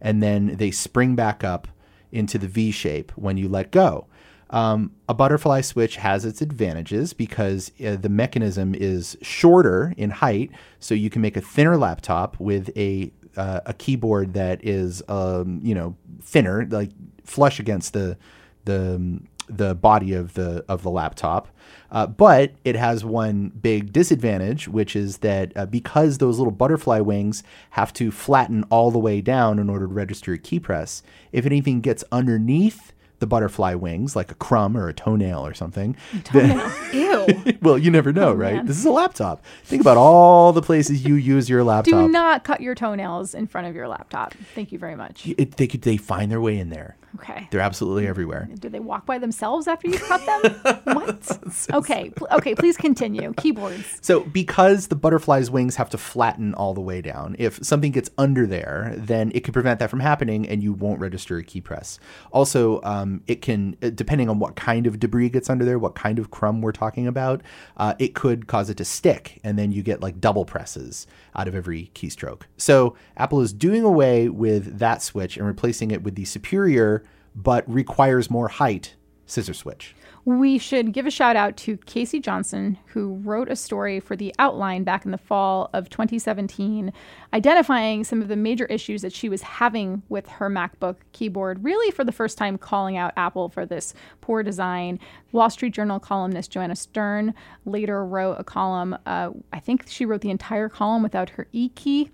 and 0.00 0.22
then 0.22 0.56
they 0.56 0.70
spring 0.70 1.16
back 1.16 1.42
up 1.42 1.66
into 2.12 2.38
the 2.38 2.48
V 2.48 2.70
shape 2.70 3.10
when 3.16 3.36
you 3.36 3.48
let 3.48 3.72
go. 3.72 4.06
Um, 4.52 4.92
a 5.08 5.14
butterfly 5.14 5.62
switch 5.62 5.96
has 5.96 6.24
its 6.24 6.42
advantages 6.42 7.14
because 7.14 7.72
uh, 7.84 7.96
the 7.96 8.10
mechanism 8.10 8.74
is 8.74 9.16
shorter 9.22 9.94
in 9.96 10.10
height, 10.10 10.50
so 10.78 10.94
you 10.94 11.08
can 11.08 11.22
make 11.22 11.36
a 11.36 11.40
thinner 11.40 11.76
laptop 11.76 12.38
with 12.38 12.70
a 12.76 13.10
uh, 13.36 13.60
a 13.64 13.72
keyboard 13.72 14.34
that 14.34 14.62
is 14.62 15.02
um, 15.08 15.60
you 15.62 15.74
know 15.74 15.96
thinner, 16.20 16.66
like 16.70 16.90
flush 17.24 17.58
against 17.58 17.94
the 17.94 18.18
the 18.66 19.20
the 19.48 19.74
body 19.74 20.12
of 20.12 20.34
the 20.34 20.64
of 20.68 20.82
the 20.82 20.90
laptop. 20.90 21.48
Uh, 21.90 22.06
but 22.06 22.52
it 22.64 22.76
has 22.76 23.04
one 23.04 23.50
big 23.60 23.92
disadvantage, 23.92 24.68
which 24.68 24.94
is 24.94 25.18
that 25.18 25.52
uh, 25.56 25.66
because 25.66 26.18
those 26.18 26.38
little 26.38 26.52
butterfly 26.52 27.00
wings 27.00 27.42
have 27.70 27.92
to 27.94 28.10
flatten 28.10 28.64
all 28.64 28.90
the 28.90 28.98
way 28.98 29.20
down 29.20 29.58
in 29.58 29.70
order 29.70 29.86
to 29.86 29.92
register 29.92 30.32
a 30.34 30.38
key 30.38 30.60
press, 30.60 31.02
if 31.32 31.46
anything 31.46 31.80
gets 31.80 32.04
underneath 32.12 32.92
the 33.22 33.26
butterfly 33.28 33.74
wings, 33.74 34.16
like 34.16 34.32
a 34.32 34.34
crumb 34.34 34.76
or 34.76 34.88
a 34.88 34.92
toenail 34.92 35.46
or 35.46 35.54
something. 35.54 35.96
Toenail. 36.24 36.72
Ew. 36.92 37.26
well, 37.62 37.78
you 37.78 37.88
never 37.88 38.12
know, 38.12 38.30
Oh, 38.30 38.34
right? 38.34 38.56
man. 38.56 38.66
This 38.66 38.76
is 38.78 38.84
a 38.84 38.90
laptop. 38.90 39.44
Think 39.62 39.80
about 39.80 39.96
all 39.96 40.52
the 40.52 40.60
places 40.60 41.04
you 41.04 41.14
use 41.14 41.48
your 41.48 41.62
laptop. 41.72 41.92
Do 42.06 42.08
not 42.08 42.42
cut 42.42 42.60
your 42.60 42.74
toenails 42.74 43.32
in 43.32 43.46
front 43.46 43.68
of 43.68 43.76
your 43.76 43.86
laptop. 43.86 44.34
Thank 44.56 44.72
you 44.72 44.78
very 44.78 44.96
much. 44.96 45.26
It, 45.38 45.56
they 45.56 45.68
could 45.68 45.82
they 45.82 45.96
find 45.96 46.32
their 46.32 46.40
way 46.40 46.58
in 46.58 46.70
there. 46.70 46.96
Okay. 47.16 47.46
They're 47.50 47.60
absolutely 47.60 48.06
everywhere. 48.06 48.48
Do 48.58 48.70
they 48.70 48.80
walk 48.80 49.04
by 49.04 49.18
themselves 49.18 49.68
after 49.68 49.86
you 49.86 49.98
cut 49.98 50.24
them? 50.24 50.80
what? 50.96 51.38
Okay. 51.74 52.10
okay. 52.32 52.54
Please 52.54 52.78
continue. 52.78 53.34
Keyboards. 53.36 53.98
So, 54.00 54.20
because 54.20 54.86
the 54.86 54.96
butterfly's 54.96 55.50
wings 55.50 55.76
have 55.76 55.90
to 55.90 55.98
flatten 55.98 56.54
all 56.54 56.72
the 56.72 56.80
way 56.80 57.02
down, 57.02 57.36
if 57.38 57.62
something 57.62 57.92
gets 57.92 58.08
under 58.16 58.46
there, 58.46 58.94
then 58.96 59.30
it 59.34 59.44
can 59.44 59.52
prevent 59.52 59.78
that 59.80 59.90
from 59.90 60.00
happening 60.00 60.48
and 60.48 60.62
you 60.62 60.72
won't 60.72 61.00
register 61.00 61.36
a 61.36 61.44
key 61.44 61.60
press. 61.60 61.98
Also, 62.32 62.80
um, 62.82 63.11
it 63.26 63.42
can, 63.42 63.76
uh, 63.82 63.90
depending 63.90 64.28
on 64.28 64.38
what 64.38 64.56
kind 64.56 64.86
of 64.86 64.98
debris 64.98 65.28
gets 65.28 65.50
under 65.50 65.64
there, 65.64 65.78
what 65.78 65.94
kind 65.94 66.18
of 66.18 66.30
crumb 66.30 66.60
we're 66.62 66.72
talking 66.72 67.06
about, 67.06 67.42
uh, 67.76 67.94
it 67.98 68.14
could 68.14 68.46
cause 68.46 68.70
it 68.70 68.76
to 68.78 68.84
stick 68.84 69.40
and 69.44 69.58
then 69.58 69.72
you 69.72 69.82
get 69.82 70.00
like 70.00 70.20
double 70.20 70.44
presses 70.44 71.06
out 71.34 71.48
of 71.48 71.54
every 71.54 71.90
keystroke. 71.94 72.42
So, 72.56 72.96
Apple 73.16 73.40
is 73.40 73.52
doing 73.52 73.84
away 73.84 74.28
with 74.28 74.78
that 74.78 75.02
switch 75.02 75.36
and 75.36 75.46
replacing 75.46 75.90
it 75.90 76.02
with 76.02 76.14
the 76.14 76.24
superior 76.24 77.04
but 77.34 77.68
requires 77.72 78.30
more 78.30 78.48
height 78.48 78.94
scissor 79.26 79.54
switch. 79.54 79.94
We 80.24 80.56
should 80.56 80.92
give 80.92 81.04
a 81.04 81.10
shout 81.10 81.34
out 81.34 81.56
to 81.58 81.78
Casey 81.78 82.20
Johnson, 82.20 82.78
who 82.86 83.16
wrote 83.24 83.50
a 83.50 83.56
story 83.56 83.98
for 83.98 84.14
The 84.14 84.32
Outline 84.38 84.84
back 84.84 85.04
in 85.04 85.10
the 85.10 85.18
fall 85.18 85.68
of 85.72 85.90
2017, 85.90 86.92
identifying 87.34 88.04
some 88.04 88.22
of 88.22 88.28
the 88.28 88.36
major 88.36 88.66
issues 88.66 89.02
that 89.02 89.12
she 89.12 89.28
was 89.28 89.42
having 89.42 90.04
with 90.08 90.28
her 90.28 90.48
MacBook 90.48 90.98
keyboard, 91.10 91.64
really 91.64 91.90
for 91.90 92.04
the 92.04 92.12
first 92.12 92.38
time 92.38 92.56
calling 92.56 92.96
out 92.96 93.12
Apple 93.16 93.48
for 93.48 93.66
this 93.66 93.94
poor 94.20 94.44
design. 94.44 95.00
Wall 95.32 95.50
Street 95.50 95.74
Journal 95.74 95.98
columnist 95.98 96.52
Joanna 96.52 96.76
Stern 96.76 97.34
later 97.64 98.06
wrote 98.06 98.36
a 98.38 98.44
column. 98.44 98.96
Uh, 99.04 99.30
I 99.52 99.58
think 99.58 99.88
she 99.88 100.06
wrote 100.06 100.20
the 100.20 100.30
entire 100.30 100.68
column 100.68 101.02
without 101.02 101.30
her 101.30 101.48
E 101.50 101.70
key 101.70 102.12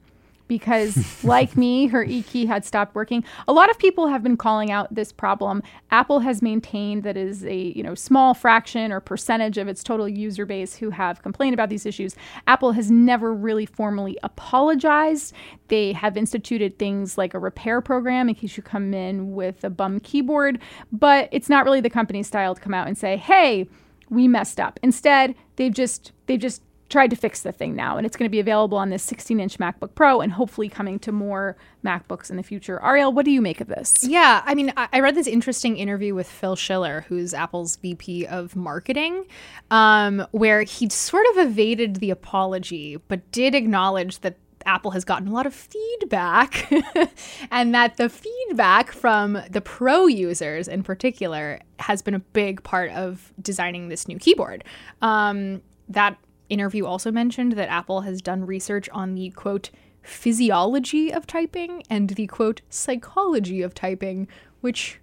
because 0.48 1.22
like 1.24 1.56
me 1.56 1.86
her 1.86 2.02
e 2.02 2.22
key 2.22 2.46
had 2.46 2.64
stopped 2.64 2.94
working. 2.94 3.22
A 3.46 3.52
lot 3.52 3.70
of 3.70 3.78
people 3.78 4.08
have 4.08 4.22
been 4.22 4.36
calling 4.36 4.70
out 4.70 4.94
this 4.94 5.12
problem. 5.12 5.62
Apple 5.90 6.20
has 6.20 6.42
maintained 6.42 7.02
that 7.04 7.16
is 7.16 7.44
a 7.44 7.56
you 7.56 7.82
know 7.82 7.94
small 7.94 8.34
fraction 8.34 8.90
or 8.90 9.00
percentage 9.00 9.58
of 9.58 9.68
its 9.68 9.84
total 9.84 10.08
user 10.08 10.46
base 10.46 10.76
who 10.76 10.90
have 10.90 11.22
complained 11.22 11.54
about 11.54 11.68
these 11.68 11.86
issues. 11.86 12.16
Apple 12.46 12.72
has 12.72 12.90
never 12.90 13.32
really 13.32 13.66
formally 13.66 14.18
apologized. 14.22 15.32
They 15.68 15.92
have 15.92 16.16
instituted 16.16 16.78
things 16.78 17.18
like 17.18 17.34
a 17.34 17.38
repair 17.38 17.80
program 17.80 18.28
in 18.28 18.34
case 18.34 18.56
you 18.56 18.62
come 18.62 18.94
in 18.94 19.34
with 19.34 19.62
a 19.64 19.70
bum 19.70 20.00
keyboard 20.00 20.58
but 20.90 21.28
it's 21.32 21.48
not 21.48 21.64
really 21.64 21.80
the 21.80 21.90
company's 21.90 22.26
style 22.26 22.54
to 22.54 22.60
come 22.60 22.74
out 22.74 22.86
and 22.86 22.96
say 22.96 23.16
hey 23.16 23.68
we 24.10 24.26
messed 24.26 24.58
up. 24.58 24.80
Instead 24.82 25.34
they've 25.56 25.74
just 25.74 26.12
they've 26.26 26.40
just 26.40 26.62
tried 26.88 27.10
to 27.10 27.16
fix 27.16 27.42
the 27.42 27.52
thing 27.52 27.74
now, 27.74 27.96
and 27.96 28.06
it's 28.06 28.16
going 28.16 28.28
to 28.28 28.30
be 28.30 28.40
available 28.40 28.78
on 28.78 28.90
this 28.90 29.02
16 29.02 29.40
inch 29.40 29.58
MacBook 29.58 29.94
Pro 29.94 30.20
and 30.20 30.32
hopefully 30.32 30.68
coming 30.68 30.98
to 31.00 31.12
more 31.12 31.56
MacBooks 31.84 32.30
in 32.30 32.36
the 32.36 32.42
future. 32.42 32.80
Arielle, 32.82 33.12
what 33.12 33.24
do 33.24 33.30
you 33.30 33.40
make 33.40 33.60
of 33.60 33.68
this? 33.68 34.04
Yeah, 34.04 34.42
I 34.44 34.54
mean, 34.54 34.72
I 34.76 35.00
read 35.00 35.14
this 35.14 35.26
interesting 35.26 35.76
interview 35.76 36.14
with 36.14 36.28
Phil 36.28 36.56
Schiller, 36.56 37.04
who's 37.08 37.34
Apple's 37.34 37.76
VP 37.76 38.26
of 38.26 38.56
marketing, 38.56 39.26
um, 39.70 40.26
where 40.30 40.62
he 40.62 40.88
sort 40.88 41.26
of 41.32 41.38
evaded 41.38 41.96
the 41.96 42.10
apology, 42.10 42.96
but 43.08 43.30
did 43.32 43.54
acknowledge 43.54 44.20
that 44.20 44.36
Apple 44.66 44.90
has 44.90 45.04
gotten 45.04 45.28
a 45.28 45.32
lot 45.32 45.46
of 45.46 45.54
feedback, 45.54 46.70
and 47.50 47.74
that 47.74 47.96
the 47.96 48.08
feedback 48.08 48.92
from 48.92 49.38
the 49.50 49.60
pro 49.60 50.06
users 50.06 50.68
in 50.68 50.82
particular 50.82 51.60
has 51.78 52.02
been 52.02 52.14
a 52.14 52.18
big 52.18 52.62
part 52.62 52.90
of 52.92 53.32
designing 53.40 53.88
this 53.88 54.08
new 54.08 54.18
keyboard. 54.18 54.64
Um, 55.00 55.62
that 55.88 56.18
interview 56.48 56.84
also 56.86 57.10
mentioned 57.10 57.52
that 57.52 57.68
Apple 57.68 58.02
has 58.02 58.22
done 58.22 58.46
research 58.46 58.88
on 58.90 59.14
the 59.14 59.30
quote 59.30 59.70
physiology 60.02 61.12
of 61.12 61.26
typing 61.26 61.82
and 61.90 62.10
the 62.10 62.26
quote 62.26 62.62
psychology 62.70 63.62
of 63.62 63.74
typing, 63.74 64.28
which 64.60 65.00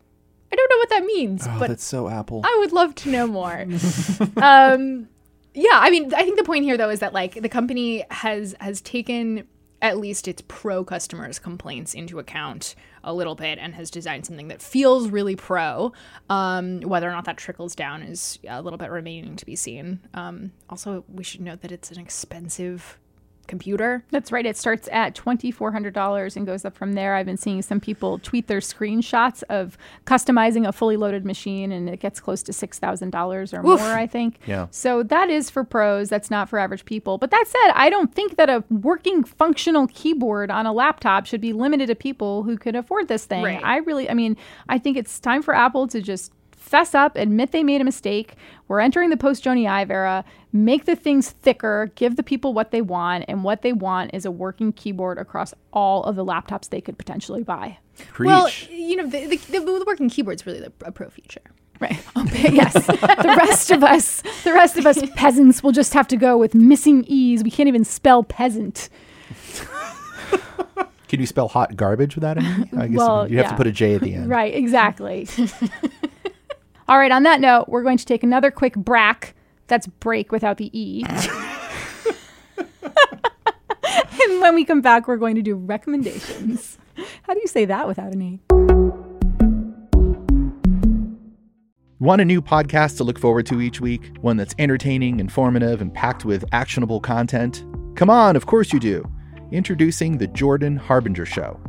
I 0.51 0.55
don't 0.55 0.69
know 0.69 0.77
what 0.77 0.89
that 0.89 1.05
means, 1.05 1.47
Oh, 1.47 1.59
but 1.59 1.67
that's 1.69 1.83
so 1.83 2.07
Apple. 2.07 2.41
I 2.43 2.55
would 2.59 2.71
love 2.71 2.95
to 2.95 3.09
know 3.09 3.27
more. 3.27 3.61
um, 4.37 5.07
yeah, 5.53 5.69
I 5.73 5.89
mean, 5.89 6.13
I 6.13 6.23
think 6.23 6.37
the 6.37 6.43
point 6.43 6.65
here 6.65 6.77
though 6.77 6.89
is 6.89 6.99
that 6.99 7.13
like 7.13 7.41
the 7.41 7.49
company 7.49 8.05
has 8.09 8.55
has 8.59 8.81
taken 8.81 9.47
at 9.81 9.97
least 9.97 10.27
its 10.27 10.41
pro 10.47 10.83
customers' 10.83 11.39
complaints 11.39 11.93
into 11.93 12.19
account 12.19 12.75
a 13.05 13.13
little 13.13 13.35
bit 13.35 13.57
and 13.59 13.73
has 13.75 13.89
designed 13.89 14.25
something 14.25 14.49
that 14.49 14.61
feels 14.61 15.07
really 15.07 15.37
pro. 15.37 15.93
Um, 16.29 16.81
whether 16.81 17.07
or 17.07 17.11
not 17.11 17.25
that 17.25 17.37
trickles 17.37 17.75
down 17.75 18.01
is 18.01 18.39
a 18.49 18.61
little 18.61 18.77
bit 18.77 18.91
remaining 18.91 19.37
to 19.37 19.45
be 19.45 19.55
seen. 19.55 20.01
Um, 20.13 20.51
also, 20.69 21.05
we 21.07 21.23
should 21.23 21.41
note 21.41 21.61
that 21.61 21.71
it's 21.71 21.91
an 21.91 21.99
expensive 21.99 22.99
computer. 23.47 24.03
That's 24.11 24.31
right. 24.31 24.45
It 24.45 24.57
starts 24.57 24.87
at 24.91 25.15
$2,400 25.15 26.35
and 26.35 26.45
goes 26.45 26.65
up 26.65 26.75
from 26.75 26.93
there. 26.93 27.15
I've 27.15 27.25
been 27.25 27.37
seeing 27.37 27.61
some 27.61 27.79
people 27.79 28.19
tweet 28.19 28.47
their 28.47 28.59
screenshots 28.59 29.43
of 29.49 29.77
customizing 30.05 30.67
a 30.67 30.71
fully 30.71 30.97
loaded 30.97 31.25
machine, 31.25 31.71
and 31.71 31.89
it 31.89 31.99
gets 31.99 32.19
close 32.19 32.43
to 32.43 32.51
$6,000 32.51 33.53
or 33.53 33.59
Oof. 33.59 33.79
more, 33.79 33.79
I 33.93 34.07
think. 34.07 34.39
Yeah. 34.45 34.67
So 34.71 35.03
that 35.03 35.29
is 35.29 35.49
for 35.49 35.63
pros. 35.63 36.09
That's 36.09 36.31
not 36.31 36.49
for 36.49 36.59
average 36.59 36.85
people. 36.85 37.17
But 37.17 37.31
that 37.31 37.45
said, 37.47 37.71
I 37.73 37.89
don't 37.89 38.13
think 38.13 38.37
that 38.37 38.49
a 38.49 38.63
working 38.69 39.23
functional 39.23 39.87
keyboard 39.87 40.51
on 40.51 40.65
a 40.65 40.73
laptop 40.73 41.25
should 41.25 41.41
be 41.41 41.53
limited 41.53 41.87
to 41.87 41.95
people 41.95 42.43
who 42.43 42.57
could 42.57 42.75
afford 42.75 43.07
this 43.07 43.25
thing. 43.25 43.43
Right. 43.43 43.63
I 43.63 43.77
really, 43.77 44.09
I 44.09 44.13
mean, 44.13 44.37
I 44.69 44.77
think 44.77 44.97
it's 44.97 45.19
time 45.19 45.41
for 45.41 45.55
Apple 45.55 45.87
to 45.87 46.01
just 46.01 46.31
fess 46.65 46.95
up, 46.95 47.15
admit 47.15 47.51
they 47.51 47.63
made 47.63 47.79
a 47.79 47.83
mistake. 47.83 48.35
We're 48.67 48.79
entering 48.79 49.11
the 49.11 49.17
post 49.17 49.43
Jony 49.43 49.69
Ive 49.69 49.91
era. 49.91 50.25
Make 50.51 50.85
the 50.85 50.95
things 50.95 51.29
thicker, 51.29 51.91
give 51.95 52.15
the 52.15 52.23
people 52.23 52.53
what 52.53 52.71
they 52.71 52.81
want, 52.81 53.25
and 53.27 53.43
what 53.43 53.61
they 53.61 53.73
want 53.73 54.11
is 54.13 54.25
a 54.25 54.31
working 54.31 54.73
keyboard 54.73 55.17
across 55.17 55.53
all 55.73 56.03
of 56.03 56.15
the 56.15 56.25
laptops 56.25 56.69
they 56.69 56.81
could 56.81 56.97
potentially 56.97 57.43
buy. 57.43 57.77
Well, 58.19 58.49
you 58.69 58.95
know, 58.95 59.07
the, 59.07 59.27
the, 59.27 59.59
the 59.59 59.83
working 59.85 60.09
keyboard's 60.09 60.45
really 60.45 60.59
the, 60.59 60.71
a 60.83 60.91
pro 60.91 61.09
feature. 61.09 61.41
Right. 61.79 62.01
Oh, 62.17 62.23
okay, 62.23 62.53
yes. 62.53 62.73
the 62.73 63.35
rest 63.37 63.71
of 63.71 63.83
us, 63.83 64.23
the 64.45 64.53
rest 64.53 64.77
of 64.77 64.85
us 64.85 64.97
peasants 65.15 65.61
will 65.61 65.73
just 65.73 65.93
have 65.93 66.07
to 66.07 66.17
go 66.17 66.37
with 66.37 66.55
missing 66.55 67.03
e's. 67.07 67.43
We 67.43 67.51
can't 67.51 67.67
even 67.67 67.83
spell 67.83 68.23
peasant. 68.23 68.89
Can 71.09 71.19
you 71.19 71.25
spell 71.25 71.49
hot 71.49 71.75
garbage 71.75 72.15
without 72.15 72.37
an 72.37 72.45
E? 72.45 72.69
I 72.77 72.87
guess 72.87 72.97
Well, 72.97 73.29
you 73.29 73.37
have 73.37 73.49
to 73.49 73.55
put 73.55 73.67
a 73.67 73.71
J 73.71 73.95
at 73.95 74.01
the 74.01 74.15
end. 74.15 74.29
Right, 74.29 74.55
exactly. 74.55 75.27
All 76.87 76.99
right, 76.99 77.11
on 77.11 77.23
that 77.23 77.41
note, 77.41 77.67
we're 77.67 77.81
going 77.81 77.97
to 77.97 78.05
take 78.05 78.21
another 78.21 78.51
quick 78.51 78.75
brack. 78.75 79.33
That's 79.65 79.87
break 79.87 80.31
without 80.31 80.57
the 80.57 80.69
E. 80.79 81.03
and 82.57 82.69
when 84.39 84.53
we 84.53 84.63
come 84.65 84.81
back, 84.81 85.07
we're 85.07 85.17
going 85.17 85.33
to 85.33 85.41
do 85.41 85.55
recommendations. 85.55 86.77
How 87.23 87.33
do 87.33 87.39
you 87.41 87.47
say 87.47 87.65
that 87.65 87.87
without 87.87 88.13
an 88.13 88.21
E? 88.21 88.39
Want 91.99 92.21
a 92.21 92.25
new 92.25 92.39
podcast 92.39 92.97
to 92.97 93.03
look 93.03 93.17
forward 93.17 93.47
to 93.47 93.61
each 93.61 93.81
week? 93.81 94.15
One 94.21 94.37
that's 94.37 94.53
entertaining, 94.59 95.19
informative, 95.19 95.81
and 95.81 95.91
packed 95.91 96.23
with 96.23 96.45
actionable 96.51 96.99
content? 96.99 97.65
Come 97.95 98.11
on, 98.11 98.35
of 98.35 98.45
course 98.45 98.71
you 98.71 98.79
do. 98.79 99.03
Introducing 99.51 100.19
The 100.19 100.27
Jordan 100.27 100.77
Harbinger 100.77 101.25
Show. 101.25 101.59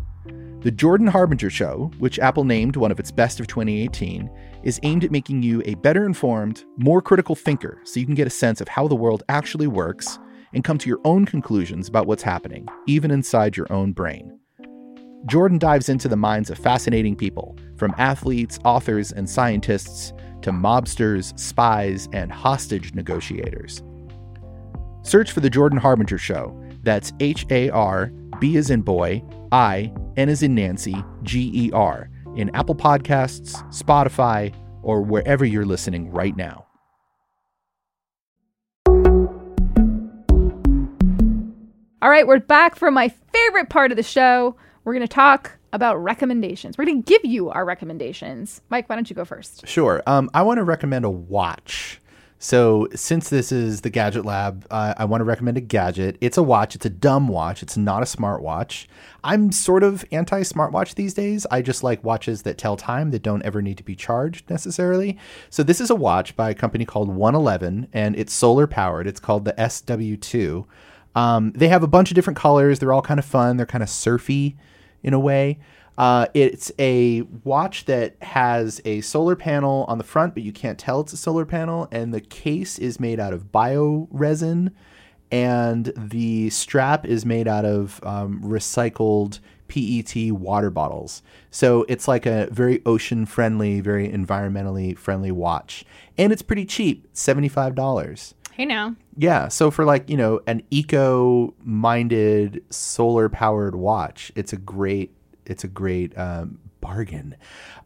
The 0.66 0.72
Jordan 0.72 1.06
Harbinger 1.06 1.48
Show, 1.48 1.92
which 1.98 2.18
Apple 2.18 2.42
named 2.42 2.74
one 2.74 2.90
of 2.90 2.98
its 2.98 3.12
best 3.12 3.38
of 3.38 3.46
2018, 3.46 4.28
is 4.64 4.80
aimed 4.82 5.04
at 5.04 5.12
making 5.12 5.40
you 5.44 5.62
a 5.64 5.76
better 5.76 6.04
informed, 6.04 6.64
more 6.76 7.00
critical 7.00 7.36
thinker 7.36 7.78
so 7.84 8.00
you 8.00 8.04
can 8.04 8.16
get 8.16 8.26
a 8.26 8.30
sense 8.30 8.60
of 8.60 8.66
how 8.66 8.88
the 8.88 8.96
world 8.96 9.22
actually 9.28 9.68
works 9.68 10.18
and 10.54 10.64
come 10.64 10.76
to 10.78 10.88
your 10.88 10.98
own 11.04 11.24
conclusions 11.24 11.86
about 11.86 12.08
what's 12.08 12.24
happening, 12.24 12.66
even 12.88 13.12
inside 13.12 13.56
your 13.56 13.72
own 13.72 13.92
brain. 13.92 14.40
Jordan 15.26 15.58
dives 15.58 15.88
into 15.88 16.08
the 16.08 16.16
minds 16.16 16.50
of 16.50 16.58
fascinating 16.58 17.14
people, 17.14 17.56
from 17.76 17.94
athletes, 17.96 18.58
authors, 18.64 19.12
and 19.12 19.30
scientists 19.30 20.12
to 20.42 20.50
mobsters, 20.50 21.38
spies, 21.38 22.08
and 22.12 22.32
hostage 22.32 22.92
negotiators. 22.92 23.84
Search 25.02 25.30
for 25.30 25.38
The 25.38 25.48
Jordan 25.48 25.78
Harbinger 25.78 26.18
Show. 26.18 26.60
That's 26.82 27.12
H 27.20 27.46
A 27.50 27.70
R 27.70 28.06
B 28.40 28.56
as 28.56 28.70
in 28.70 28.82
boy, 28.82 29.22
I, 29.52 29.92
N 30.16 30.28
as 30.28 30.42
in 30.42 30.54
Nancy, 30.54 31.04
G 31.22 31.50
E 31.54 31.70
R, 31.72 32.08
in 32.36 32.54
Apple 32.54 32.74
Podcasts, 32.74 33.62
Spotify, 33.72 34.54
or 34.82 35.02
wherever 35.02 35.44
you're 35.44 35.66
listening 35.66 36.10
right 36.10 36.36
now. 36.36 36.66
All 42.02 42.10
right, 42.10 42.26
we're 42.26 42.40
back 42.40 42.76
for 42.76 42.90
my 42.90 43.08
favorite 43.32 43.68
part 43.68 43.90
of 43.90 43.96
the 43.96 44.02
show. 44.02 44.56
We're 44.84 44.92
going 44.94 45.06
to 45.06 45.12
talk 45.12 45.58
about 45.72 45.96
recommendations. 45.96 46.78
We're 46.78 46.84
going 46.84 47.02
to 47.02 47.12
give 47.12 47.24
you 47.24 47.50
our 47.50 47.64
recommendations. 47.64 48.62
Mike, 48.70 48.88
why 48.88 48.94
don't 48.94 49.10
you 49.10 49.16
go 49.16 49.24
first? 49.24 49.66
Sure. 49.66 50.02
Um, 50.06 50.30
I 50.32 50.42
want 50.42 50.58
to 50.58 50.64
recommend 50.64 51.04
a 51.04 51.10
watch. 51.10 52.00
So, 52.38 52.86
since 52.94 53.30
this 53.30 53.50
is 53.50 53.80
the 53.80 53.88
Gadget 53.88 54.26
Lab, 54.26 54.66
uh, 54.70 54.92
I 54.98 55.06
want 55.06 55.22
to 55.22 55.24
recommend 55.24 55.56
a 55.56 55.62
gadget. 55.62 56.18
It's 56.20 56.36
a 56.36 56.42
watch. 56.42 56.74
It's 56.74 56.84
a 56.84 56.90
dumb 56.90 57.28
watch. 57.28 57.62
It's 57.62 57.78
not 57.78 58.02
a 58.02 58.06
smartwatch. 58.06 58.86
I'm 59.24 59.50
sort 59.52 59.82
of 59.82 60.04
anti 60.12 60.42
smartwatch 60.42 60.96
these 60.96 61.14
days. 61.14 61.46
I 61.50 61.62
just 61.62 61.82
like 61.82 62.04
watches 62.04 62.42
that 62.42 62.58
tell 62.58 62.76
time 62.76 63.10
that 63.12 63.22
don't 63.22 63.42
ever 63.42 63.62
need 63.62 63.78
to 63.78 63.82
be 63.82 63.96
charged 63.96 64.50
necessarily. 64.50 65.18
So, 65.48 65.62
this 65.62 65.80
is 65.80 65.88
a 65.88 65.94
watch 65.94 66.36
by 66.36 66.50
a 66.50 66.54
company 66.54 66.84
called 66.84 67.08
111, 67.08 67.88
and 67.94 68.14
it's 68.16 68.34
solar 68.34 68.66
powered. 68.66 69.06
It's 69.06 69.20
called 69.20 69.46
the 69.46 69.54
SW2. 69.54 70.66
Um, 71.14 71.52
they 71.52 71.68
have 71.68 71.82
a 71.82 71.88
bunch 71.88 72.10
of 72.10 72.14
different 72.16 72.38
colors. 72.38 72.78
They're 72.78 72.92
all 72.92 73.00
kind 73.00 73.18
of 73.18 73.24
fun. 73.24 73.56
They're 73.56 73.64
kind 73.64 73.82
of 73.82 73.88
surfy 73.88 74.56
in 75.02 75.14
a 75.14 75.18
way. 75.18 75.58
Uh, 75.98 76.26
it's 76.34 76.70
a 76.78 77.22
watch 77.44 77.86
that 77.86 78.16
has 78.22 78.80
a 78.84 79.00
solar 79.00 79.36
panel 79.36 79.84
on 79.88 79.98
the 79.98 80.04
front, 80.04 80.34
but 80.34 80.42
you 80.42 80.52
can't 80.52 80.78
tell 80.78 81.00
it's 81.00 81.12
a 81.12 81.16
solar 81.16 81.46
panel. 81.46 81.88
And 81.90 82.12
the 82.12 82.20
case 82.20 82.78
is 82.78 83.00
made 83.00 83.18
out 83.18 83.32
of 83.32 83.50
bio 83.50 84.08
resin, 84.10 84.72
and 85.30 85.92
the 85.96 86.50
strap 86.50 87.06
is 87.06 87.24
made 87.24 87.48
out 87.48 87.64
of 87.64 88.00
um, 88.04 88.42
recycled 88.42 89.40
PET 89.68 90.32
water 90.32 90.70
bottles. 90.70 91.22
So 91.50 91.84
it's 91.88 92.06
like 92.06 92.26
a 92.26 92.48
very 92.50 92.82
ocean 92.86 93.26
friendly, 93.26 93.80
very 93.80 94.08
environmentally 94.08 94.96
friendly 94.96 95.32
watch. 95.32 95.84
And 96.16 96.32
it's 96.32 96.42
pretty 96.42 96.64
cheap 96.64 97.12
$75. 97.14 98.34
Hey 98.52 98.64
now. 98.64 98.94
Yeah, 99.16 99.48
so 99.48 99.70
for 99.70 99.84
like, 99.84 100.08
you 100.08 100.16
know, 100.16 100.40
an 100.46 100.62
eco-minded 100.70 102.64
solar-powered 102.70 103.74
watch, 103.74 104.32
it's 104.34 104.52
a 104.52 104.56
great 104.56 105.15
it's 105.46 105.64
a 105.64 105.68
great 105.68 106.16
um, 106.18 106.58
bargain. 106.80 107.36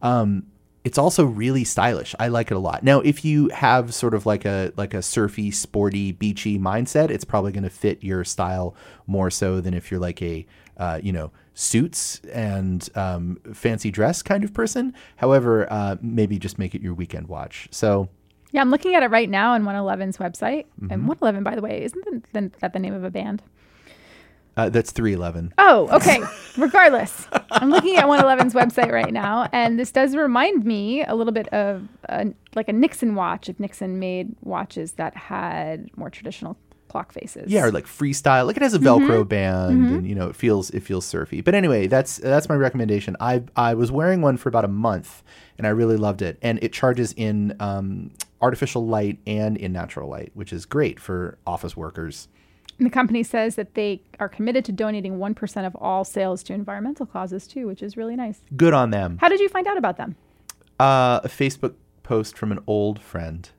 Um, 0.03 0.47
it's 0.83 0.97
also 0.97 1.25
really 1.27 1.65
stylish. 1.65 2.15
I 2.19 2.29
like 2.29 2.51
it 2.51 2.55
a 2.55 2.59
lot. 2.59 2.83
Now, 2.83 3.01
if 3.01 3.23
you 3.23 3.49
have 3.51 3.93
sort 3.93 4.15
of 4.15 4.25
like 4.25 4.47
a 4.47 4.73
like 4.79 4.95
a 4.95 5.03
surfy, 5.03 5.51
sporty, 5.51 6.13
beachy 6.13 6.59
mindset, 6.59 7.11
it's 7.11 7.25
probably 7.25 7.53
going 7.53 7.65
to 7.65 7.71
fit 7.71 8.03
your 8.03 8.25
style 8.25 8.75
more 9.07 9.31
so 9.31 9.61
than 9.61 9.75
if 9.75 9.91
you're 9.91 10.01
like 10.01 10.23
a 10.23 10.47
uh, 10.79 10.99
you 11.03 11.13
know 11.13 11.33
suits 11.53 12.21
and 12.33 12.89
um, 12.95 13.39
fancy 13.53 13.91
dress 13.91 14.23
kind 14.23 14.43
of 14.43 14.55
person. 14.55 14.95
However, 15.17 15.71
uh, 15.71 15.97
maybe 16.01 16.39
just 16.39 16.59
make 16.59 16.75
it 16.75 16.81
your 16.81 16.95
weekend 16.95 17.29
watch. 17.29 17.69
So 17.71 18.09
Yeah, 18.53 18.63
I'm 18.63 18.71
looking 18.71 18.95
at 18.95 19.03
it 19.03 19.11
right 19.11 19.29
now 19.29 19.53
on 19.53 19.65
111's 19.65 20.17
website. 20.17 20.65
And 20.81 21.03
Mhm. 21.03 21.07
111, 21.07 21.45
by 21.45 21.55
the 21.55 21.61
way, 21.61 21.85
isn't 21.85 22.33
that 22.61 22.73
the 22.73 22.79
name 22.79 22.95
of 22.95 23.05
a 23.05 23.11
band? 23.11 23.43
Uh, 24.57 24.69
that's 24.69 24.91
three 24.93 25.13
eleven. 25.13 25.53
Oh, 25.59 25.89
okay. 25.97 26.21
Regardless, 26.57 27.29
I'm 27.53 27.71
looking 27.71 27.97
at 27.97 28.05
111's 28.07 28.55
website 28.55 28.91
right 28.93 29.13
now, 29.13 29.49
and 29.53 29.79
this 29.79 29.93
does 29.93 30.17
remind 30.17 30.65
me 30.65 31.05
a 31.05 31.15
little 31.15 31.33
bit 31.33 31.47
of 31.49 31.87
a, 32.09 32.27
like 32.57 32.69
a 32.69 32.73
Nixon 32.73 33.15
watch. 33.15 33.49
If 33.49 33.61
Nixon 33.61 33.99
made 33.99 34.35
watches 34.43 34.93
that 34.93 35.17
had 35.17 35.89
more 35.97 36.11
traditional 36.11 36.57
clock 36.89 37.13
faces. 37.13 37.51
Yeah, 37.53 37.65
or 37.67 37.71
like 37.71 37.87
freestyle. 37.87 38.47
Like 38.47 38.57
it 38.57 38.63
has 38.65 38.75
a 38.75 38.81
Velcro 38.81 39.23
Mhm. 39.23 39.29
band, 39.29 39.81
Mhm. 39.89 39.95
and 39.99 40.09
you 40.09 40.15
know 40.17 40.29
it 40.29 40.35
feels 40.35 40.71
it 40.71 40.81
feels 40.83 41.07
surfy. 41.07 41.41
But 41.41 41.55
anyway, 41.55 41.87
that's 41.87 42.17
that's 42.17 42.49
my 42.49 42.57
recommendation. 42.57 43.17
I 43.21 43.45
I 43.55 43.75
was 43.75 43.93
wearing 43.93 44.21
one 44.23 44.37
for 44.37 44.49
about 44.49 44.65
a 44.65 44.69
month, 44.69 45.23
and 45.57 45.69
I 45.69 45.71
really 45.71 45.97
loved 45.97 46.21
it. 46.21 46.37
And 46.43 46.59
it 46.63 46.73
charges 46.73 47.13
in 47.17 47.55
um, 47.61 48.11
artificial 48.43 48.85
light 48.87 49.19
and 49.27 49.57
in 49.57 49.73
natural 49.73 50.09
light, 50.11 50.33
which 50.35 50.53
is 50.53 50.67
great 50.67 50.99
for 50.99 51.39
office 51.47 51.77
workers. 51.77 52.27
And 52.81 52.87
the 52.87 52.91
company 52.91 53.23
says 53.23 53.57
that 53.57 53.75
they 53.75 54.01
are 54.21 54.29
committed 54.29 54.65
to 54.65 54.73
donating 54.73 55.19
1% 55.19 55.67
of 55.67 55.77
all 55.77 56.03
sales 56.03 56.43
to 56.45 56.55
environmental 56.55 57.05
causes 57.05 57.47
too, 57.47 57.67
which 57.67 57.83
is 57.83 57.95
really 57.95 58.17
nice. 58.17 58.41
Good 58.57 58.73
on 58.73 58.89
them. 58.89 59.19
How 59.21 59.29
did 59.29 59.39
you 59.39 59.51
find 59.51 59.67
out 59.67 59.77
about 59.77 59.99
them? 59.99 60.17
Uh, 60.79 61.21
a 61.23 61.29
Facebook 61.29 61.75
post 62.03 62.39
from 62.39 62.51
an 62.53 62.59
old 62.67 62.99
friend. 62.99 63.51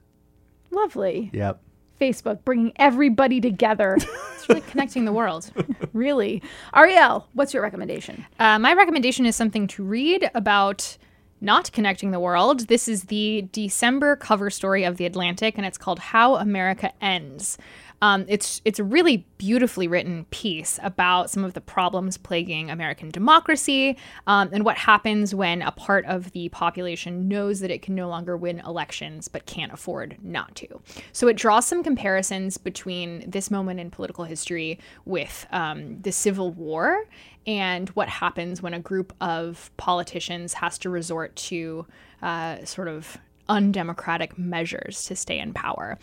Lovely. 0.71 1.29
Yep. 1.33 1.61
Facebook, 2.01 2.43
bringing 2.43 2.73
everybody 2.77 3.39
together. 3.39 3.97
It's 4.41 4.49
really 4.49 4.61
connecting 4.61 5.05
the 5.05 5.13
world. 5.13 5.51
really. 5.93 6.41
Arielle, 6.73 7.25
what's 7.33 7.53
your 7.53 7.61
recommendation? 7.61 8.25
Uh, 8.39 8.57
my 8.57 8.73
recommendation 8.73 9.27
is 9.27 9.35
something 9.35 9.67
to 9.67 9.83
read 9.83 10.31
about 10.33 10.97
not 11.41 11.71
connecting 11.71 12.09
the 12.09 12.19
world. 12.19 12.61
This 12.67 12.87
is 12.87 13.03
the 13.03 13.47
December 13.51 14.15
cover 14.15 14.49
story 14.49 14.83
of 14.83 14.97
The 14.97 15.05
Atlantic, 15.05 15.57
and 15.57 15.65
it's 15.67 15.77
called 15.77 15.99
How 15.99 16.37
America 16.37 16.91
Ends. 17.01 17.59
Um, 18.01 18.25
it's 18.27 18.61
it's 18.65 18.79
a 18.79 18.83
really 18.83 19.25
beautifully 19.37 19.87
written 19.87 20.25
piece 20.31 20.79
about 20.83 21.29
some 21.29 21.43
of 21.43 21.53
the 21.53 21.61
problems 21.61 22.17
plaguing 22.17 22.69
American 22.69 23.09
democracy 23.09 23.97
um, 24.27 24.49
and 24.51 24.65
what 24.65 24.77
happens 24.77 25.35
when 25.35 25.61
a 25.61 25.71
part 25.71 26.05
of 26.05 26.31
the 26.31 26.49
population 26.49 27.27
knows 27.27 27.59
that 27.59 27.71
it 27.71 27.81
can 27.81 27.95
no 27.95 28.09
longer 28.09 28.35
win 28.35 28.59
elections 28.59 29.27
but 29.27 29.45
can't 29.45 29.71
afford 29.71 30.17
not 30.23 30.55
to. 30.55 30.67
So 31.11 31.27
it 31.27 31.37
draws 31.37 31.65
some 31.65 31.83
comparisons 31.83 32.57
between 32.57 33.29
this 33.29 33.51
moment 33.51 33.79
in 33.79 33.91
political 33.91 34.25
history 34.25 34.79
with 35.05 35.45
um, 35.51 36.01
the 36.01 36.11
Civil 36.11 36.51
War 36.51 37.05
and 37.47 37.89
what 37.89 38.09
happens 38.09 38.61
when 38.61 38.73
a 38.73 38.79
group 38.79 39.13
of 39.21 39.71
politicians 39.77 40.53
has 40.53 40.77
to 40.79 40.89
resort 40.89 41.35
to 41.35 41.85
uh, 42.21 42.63
sort 42.65 42.87
of 42.87 43.17
undemocratic 43.49 44.37
measures 44.37 45.05
to 45.05 45.15
stay 45.15 45.39
in 45.39 45.53
power. 45.53 45.97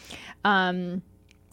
Um, 0.45 1.03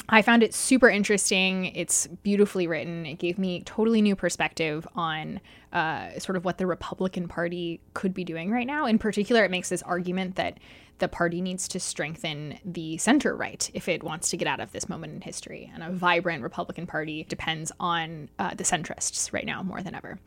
I 0.09 0.21
found 0.21 0.43
it 0.43 0.53
super 0.53 0.89
interesting. 0.89 1.65
It's 1.75 2.07
beautifully 2.07 2.67
written. 2.67 3.05
It 3.05 3.19
gave 3.19 3.37
me 3.37 3.61
totally 3.65 4.01
new 4.01 4.15
perspective 4.15 4.87
on 4.95 5.39
uh, 5.73 6.19
sort 6.19 6.35
of 6.35 6.45
what 6.45 6.57
the 6.57 6.67
Republican 6.67 7.27
Party 7.27 7.81
could 7.93 8.13
be 8.13 8.23
doing 8.23 8.51
right 8.51 8.67
now. 8.67 8.85
In 8.85 8.99
particular, 8.99 9.43
it 9.43 9.51
makes 9.51 9.69
this 9.69 9.81
argument 9.83 10.35
that 10.35 10.59
the 10.99 11.07
party 11.07 11.41
needs 11.41 11.67
to 11.67 11.79
strengthen 11.79 12.57
the 12.63 12.97
center 12.97 13.35
right 13.35 13.69
if 13.73 13.89
it 13.89 14.01
wants 14.01 14.29
to 14.29 14.37
get 14.37 14.47
out 14.47 14.61
of 14.61 14.71
this 14.71 14.87
moment 14.87 15.13
in 15.13 15.21
history. 15.21 15.69
And 15.73 15.83
a 15.83 15.91
vibrant 15.91 16.41
Republican 16.41 16.87
Party 16.87 17.25
depends 17.27 17.71
on 17.79 18.29
uh, 18.39 18.53
the 18.53 18.63
centrists 18.63 19.33
right 19.33 19.45
now 19.45 19.61
more 19.61 19.81
than 19.81 19.93
ever. 19.93 20.17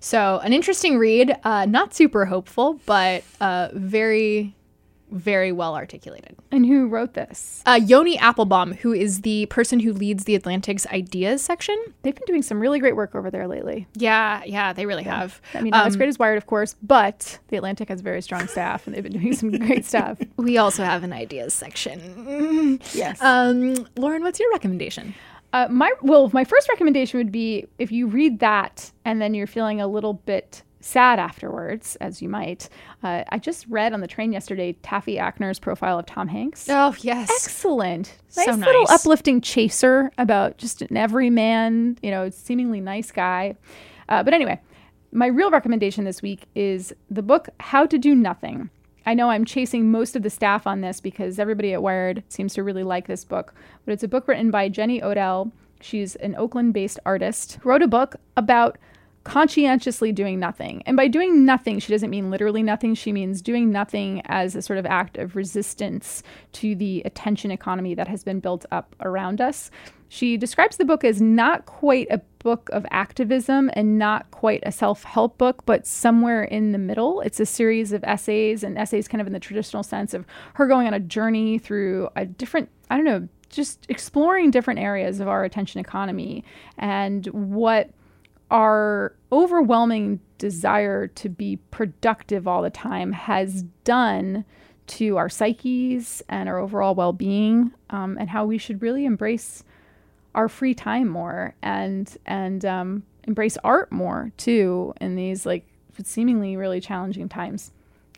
So, 0.00 0.40
an 0.44 0.52
interesting 0.52 0.98
read, 0.98 1.36
uh, 1.44 1.66
not 1.66 1.94
super 1.94 2.26
hopeful, 2.26 2.80
but 2.84 3.24
uh, 3.40 3.68
very 3.72 4.54
very 5.10 5.52
well 5.52 5.74
articulated. 5.74 6.36
And 6.50 6.66
who 6.66 6.88
wrote 6.88 7.14
this? 7.14 7.62
Uh, 7.66 7.80
Yoni 7.82 8.16
Appelbaum, 8.18 8.76
who 8.76 8.92
is 8.92 9.22
the 9.22 9.46
person 9.46 9.80
who 9.80 9.92
leads 9.92 10.24
the 10.24 10.34
Atlantic's 10.34 10.86
ideas 10.88 11.42
section. 11.42 11.76
They've 12.02 12.14
been 12.14 12.26
doing 12.26 12.42
some 12.42 12.60
really 12.60 12.78
great 12.78 12.96
work 12.96 13.14
over 13.14 13.30
there 13.30 13.46
lately. 13.46 13.86
Yeah, 13.94 14.42
yeah, 14.44 14.72
they 14.72 14.86
really 14.86 15.04
yeah. 15.04 15.18
have. 15.18 15.40
I 15.54 15.60
mean, 15.60 15.70
not 15.70 15.82
um, 15.82 15.88
as 15.88 15.96
great 15.96 16.08
as 16.08 16.18
Wired, 16.18 16.38
of 16.38 16.46
course, 16.46 16.76
but 16.82 17.38
the 17.48 17.56
Atlantic 17.56 17.88
has 17.88 18.00
very 18.00 18.22
strong 18.22 18.46
staff, 18.46 18.86
and 18.86 18.94
they've 18.94 19.02
been 19.02 19.12
doing 19.12 19.34
some 19.34 19.50
great 19.50 19.84
stuff. 19.86 20.18
We 20.36 20.58
also 20.58 20.84
have 20.84 21.04
an 21.04 21.12
ideas 21.12 21.54
section. 21.54 22.80
yes. 22.92 23.20
Um, 23.22 23.86
Lauren, 23.96 24.22
what's 24.22 24.40
your 24.40 24.50
recommendation? 24.50 25.14
Uh, 25.52 25.66
my 25.68 25.92
well, 26.00 26.30
my 26.32 26.44
first 26.44 26.68
recommendation 26.68 27.18
would 27.18 27.32
be 27.32 27.66
if 27.78 27.90
you 27.90 28.06
read 28.06 28.38
that 28.38 28.92
and 29.04 29.20
then 29.20 29.34
you're 29.34 29.48
feeling 29.48 29.80
a 29.80 29.86
little 29.86 30.14
bit 30.14 30.62
sad 30.80 31.18
afterwards, 31.18 31.96
as 31.96 32.20
you 32.22 32.28
might. 32.28 32.68
Uh, 33.02 33.24
I 33.28 33.38
just 33.38 33.66
read 33.68 33.92
on 33.92 34.00
the 34.00 34.06
train 34.06 34.32
yesterday 34.32 34.72
Taffy 34.82 35.16
Akner's 35.16 35.58
profile 35.58 35.98
of 35.98 36.06
Tom 36.06 36.28
Hanks. 36.28 36.66
Oh, 36.68 36.94
yes. 37.00 37.30
Excellent. 37.30 38.16
So 38.28 38.42
nice, 38.42 38.56
nice. 38.56 38.66
little 38.66 38.86
uplifting 38.90 39.40
chaser 39.40 40.10
about 40.18 40.58
just 40.58 40.82
an 40.82 40.96
everyman, 40.96 41.98
you 42.02 42.10
know, 42.10 42.30
seemingly 42.30 42.80
nice 42.80 43.10
guy. 43.10 43.56
Uh, 44.08 44.22
but 44.22 44.34
anyway, 44.34 44.60
my 45.12 45.26
real 45.26 45.50
recommendation 45.50 46.04
this 46.04 46.22
week 46.22 46.46
is 46.54 46.94
the 47.10 47.22
book 47.22 47.48
How 47.60 47.86
to 47.86 47.98
Do 47.98 48.14
Nothing. 48.14 48.70
I 49.06 49.14
know 49.14 49.30
I'm 49.30 49.44
chasing 49.44 49.90
most 49.90 50.14
of 50.14 50.22
the 50.22 50.30
staff 50.30 50.66
on 50.66 50.82
this 50.82 51.00
because 51.00 51.38
everybody 51.38 51.72
at 51.72 51.82
Wired 51.82 52.22
seems 52.28 52.54
to 52.54 52.62
really 52.62 52.82
like 52.84 53.06
this 53.06 53.24
book, 53.24 53.54
but 53.84 53.92
it's 53.92 54.02
a 54.02 54.08
book 54.08 54.28
written 54.28 54.50
by 54.50 54.68
Jenny 54.68 55.02
Odell. 55.02 55.50
She's 55.80 56.16
an 56.16 56.36
Oakland 56.36 56.74
based 56.74 57.00
artist, 57.06 57.58
wrote 57.64 57.82
a 57.82 57.88
book 57.88 58.16
about 58.36 58.78
conscientiously 59.24 60.12
doing 60.12 60.40
nothing. 60.40 60.82
And 60.86 60.96
by 60.96 61.08
doing 61.08 61.44
nothing, 61.44 61.78
she 61.78 61.92
doesn't 61.92 62.10
mean 62.10 62.30
literally 62.30 62.62
nothing. 62.62 62.94
She 62.94 63.12
means 63.12 63.42
doing 63.42 63.70
nothing 63.70 64.22
as 64.26 64.56
a 64.56 64.62
sort 64.62 64.78
of 64.78 64.86
act 64.86 65.18
of 65.18 65.36
resistance 65.36 66.22
to 66.52 66.74
the 66.74 67.02
attention 67.04 67.50
economy 67.50 67.94
that 67.94 68.08
has 68.08 68.24
been 68.24 68.40
built 68.40 68.64
up 68.70 68.96
around 69.00 69.40
us. 69.40 69.70
She 70.08 70.36
describes 70.36 70.76
the 70.76 70.84
book 70.84 71.04
as 71.04 71.20
not 71.20 71.66
quite 71.66 72.08
a 72.10 72.20
book 72.40 72.68
of 72.72 72.84
activism 72.90 73.70
and 73.74 73.98
not 73.98 74.28
quite 74.32 74.62
a 74.64 74.72
self 74.72 75.04
help 75.04 75.38
book, 75.38 75.64
but 75.66 75.86
somewhere 75.86 76.42
in 76.42 76.72
the 76.72 76.78
middle. 76.78 77.20
It's 77.20 77.38
a 77.38 77.46
series 77.46 77.92
of 77.92 78.02
essays 78.02 78.64
and 78.64 78.76
essays 78.76 79.06
kind 79.06 79.20
of 79.20 79.26
in 79.26 79.32
the 79.32 79.38
traditional 79.38 79.82
sense 79.82 80.14
of 80.14 80.26
her 80.54 80.66
going 80.66 80.86
on 80.86 80.94
a 80.94 81.00
journey 81.00 81.58
through 81.58 82.08
a 82.16 82.24
different, 82.24 82.70
I 82.90 82.96
don't 82.96 83.04
know, 83.04 83.28
just 83.50 83.86
exploring 83.88 84.50
different 84.50 84.80
areas 84.80 85.20
of 85.20 85.28
our 85.28 85.44
attention 85.44 85.80
economy 85.80 86.44
and 86.78 87.26
what 87.26 87.90
our 88.50 89.14
overwhelming 89.30 90.20
desire 90.38 91.06
to 91.06 91.28
be 91.28 91.56
productive 91.70 92.48
all 92.48 92.62
the 92.62 92.70
time 92.70 93.12
has 93.12 93.62
done 93.84 94.44
to 94.86 95.16
our 95.16 95.28
psyches 95.28 96.22
and 96.28 96.48
our 96.48 96.58
overall 96.58 96.94
well 96.94 97.12
being, 97.12 97.72
um, 97.90 98.16
and 98.18 98.28
how 98.28 98.44
we 98.44 98.58
should 98.58 98.82
really 98.82 99.04
embrace 99.04 99.62
our 100.34 100.48
free 100.48 100.74
time 100.74 101.08
more 101.08 101.54
and 101.62 102.16
and 102.26 102.64
um, 102.64 103.02
embrace 103.24 103.56
art 103.62 103.90
more 103.92 104.32
too 104.36 104.94
in 105.00 105.16
these 105.16 105.46
like 105.46 105.64
seemingly 106.02 106.56
really 106.56 106.80
challenging 106.80 107.28
times. 107.28 107.70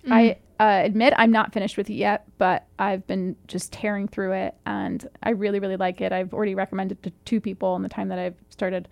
Mm-hmm. 0.05 0.13
I 0.13 0.39
uh, 0.61 0.83
admit 0.85 1.13
I'm 1.17 1.33
not 1.33 1.53
finished 1.53 1.77
with 1.77 1.91
it 1.91 1.95
yet, 1.95 2.25
but 2.39 2.67
I've 2.79 3.07
been 3.07 3.37
just 3.49 3.73
tearing 3.73 4.09
through 4.09 4.33
it, 4.33 4.55
and 4.65 5.07
I 5.23 5.31
really 5.31 5.59
really 5.59 5.77
like 5.77 6.01
it. 6.01 6.13
I've 6.13 6.33
already 6.33 6.55
recommended 6.55 6.99
it 6.99 7.11
to 7.11 7.13
two 7.25 7.41
people 7.41 7.77
in 7.77 7.83
the 7.83 7.89
time 7.89 8.09
that 8.09 8.19
I've 8.19 8.37
started 8.49 8.89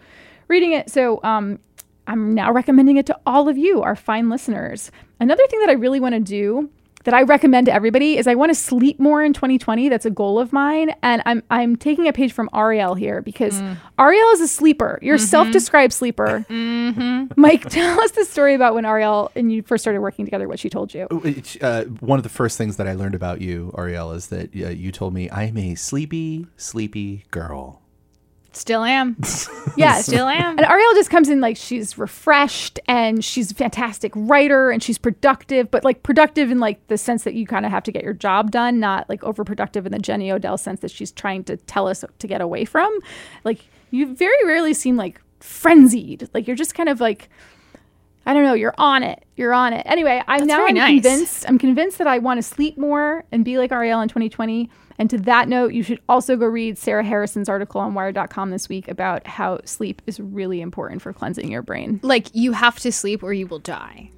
reading 0.50 0.72
it. 0.72 0.90
So 0.90 1.20
um, 1.22 1.58
I'm 2.06 2.34
now 2.34 2.52
recommending 2.52 2.96
it 2.96 3.06
to 3.06 3.18
all 3.24 3.48
of 3.48 3.56
you, 3.56 3.82
our 3.82 3.96
fine 3.96 4.28
listeners. 4.28 4.90
Another 5.20 5.46
thing 5.46 5.60
that 5.60 5.70
I 5.70 5.74
really 5.74 6.00
want 6.00 6.14
to 6.14 6.20
do 6.20 6.70
that 7.04 7.14
I 7.14 7.22
recommend 7.22 7.66
to 7.66 7.72
everybody 7.72 8.18
is 8.18 8.26
I 8.26 8.34
want 8.34 8.50
to 8.50 8.54
sleep 8.54 9.00
more 9.00 9.22
in 9.22 9.32
2020. 9.32 9.88
That's 9.88 10.04
a 10.04 10.10
goal 10.10 10.38
of 10.38 10.52
mine, 10.52 10.94
and 11.02 11.22
I'm 11.24 11.42
I'm 11.50 11.76
taking 11.76 12.08
a 12.08 12.12
page 12.12 12.32
from 12.32 12.50
Arielle 12.52 12.98
here 12.98 13.22
because 13.22 13.60
mm. 13.60 13.76
Arielle 13.98 14.32
is 14.34 14.40
a 14.40 14.48
sleeper. 14.48 14.98
You're 15.00 15.16
mm-hmm. 15.16 15.24
self-described 15.24 15.92
sleeper. 15.92 16.44
Mm-hmm. 16.48 17.32
Mike, 17.40 17.68
tell 17.70 18.00
us 18.02 18.10
the 18.10 18.24
story 18.24 18.54
about 18.54 18.74
when 18.74 18.84
Arielle 18.84 19.30
and 19.34 19.50
you 19.50 19.62
first 19.62 19.82
started 19.82 20.00
working 20.00 20.26
together. 20.26 20.46
What 20.46 20.58
she 20.58 20.68
told 20.68 20.92
you. 20.92 21.06
Uh, 21.62 21.84
one 21.84 22.18
of 22.18 22.22
the 22.22 22.28
first 22.28 22.58
things 22.58 22.76
that 22.76 22.86
I 22.86 22.92
learned 22.92 23.14
about 23.14 23.40
you, 23.40 23.72
Arielle, 23.76 24.14
is 24.14 24.26
that 24.26 24.54
uh, 24.54 24.68
you 24.68 24.92
told 24.92 25.14
me 25.14 25.30
I'm 25.30 25.56
a 25.56 25.74
sleepy, 25.76 26.46
sleepy 26.56 27.24
girl. 27.30 27.80
Still 28.52 28.82
am. 28.82 29.16
yeah, 29.76 30.00
still 30.00 30.26
am. 30.26 30.58
And 30.58 30.66
Arielle 30.66 30.94
just 30.94 31.08
comes 31.08 31.28
in 31.28 31.40
like 31.40 31.56
she's 31.56 31.96
refreshed 31.96 32.80
and 32.88 33.24
she's 33.24 33.52
a 33.52 33.54
fantastic 33.54 34.12
writer 34.16 34.70
and 34.70 34.82
she's 34.82 34.98
productive, 34.98 35.70
but 35.70 35.84
like 35.84 36.02
productive 36.02 36.50
in 36.50 36.58
like 36.58 36.84
the 36.88 36.98
sense 36.98 37.22
that 37.24 37.34
you 37.34 37.46
kind 37.46 37.64
of 37.64 37.70
have 37.70 37.84
to 37.84 37.92
get 37.92 38.02
your 38.02 38.12
job 38.12 38.50
done, 38.50 38.80
not 38.80 39.08
like 39.08 39.20
overproductive 39.20 39.86
in 39.86 39.92
the 39.92 40.00
Jenny 40.00 40.32
Odell 40.32 40.58
sense 40.58 40.80
that 40.80 40.90
she's 40.90 41.12
trying 41.12 41.44
to 41.44 41.56
tell 41.58 41.86
us 41.86 42.04
to 42.18 42.26
get 42.26 42.40
away 42.40 42.64
from. 42.64 42.98
Like 43.44 43.66
you 43.92 44.14
very 44.14 44.44
rarely 44.44 44.74
seem 44.74 44.96
like 44.96 45.20
frenzied. 45.38 46.28
Like 46.34 46.48
you're 46.48 46.56
just 46.56 46.74
kind 46.74 46.88
of 46.88 47.00
like 47.00 47.28
I 48.26 48.34
don't 48.34 48.44
know, 48.44 48.54
you're 48.54 48.74
on 48.76 49.02
it. 49.02 49.24
You're 49.36 49.54
on 49.54 49.72
it. 49.72 49.82
Anyway, 49.86 50.22
I'm 50.28 50.40
That's 50.40 50.48
now 50.48 50.66
I'm 50.66 50.74
nice. 50.74 51.02
convinced 51.02 51.48
I'm 51.48 51.58
convinced 51.58 51.98
that 51.98 52.06
I 52.06 52.18
want 52.18 52.38
to 52.38 52.42
sleep 52.42 52.76
more 52.76 53.24
and 53.30 53.44
be 53.44 53.58
like 53.58 53.70
Arielle 53.70 54.02
in 54.02 54.08
2020 54.08 54.68
and 55.00 55.08
to 55.08 55.18
that 55.20 55.48
note, 55.48 55.72
you 55.72 55.82
should 55.82 55.98
also 56.10 56.36
go 56.36 56.44
read 56.44 56.76
Sara 56.76 57.02
Harrison's 57.02 57.48
article 57.48 57.80
on 57.80 57.94
wired.com 57.94 58.50
this 58.50 58.68
week 58.68 58.86
about 58.86 59.26
how 59.26 59.58
sleep 59.64 60.02
is 60.06 60.20
really 60.20 60.60
important 60.60 61.00
for 61.00 61.10
cleansing 61.14 61.50
your 61.50 61.62
brain. 61.62 62.00
Like, 62.02 62.26
you 62.34 62.52
have 62.52 62.78
to 62.80 62.92
sleep 62.92 63.22
or 63.22 63.32
you 63.32 63.46
will 63.46 63.60
die. 63.60 64.10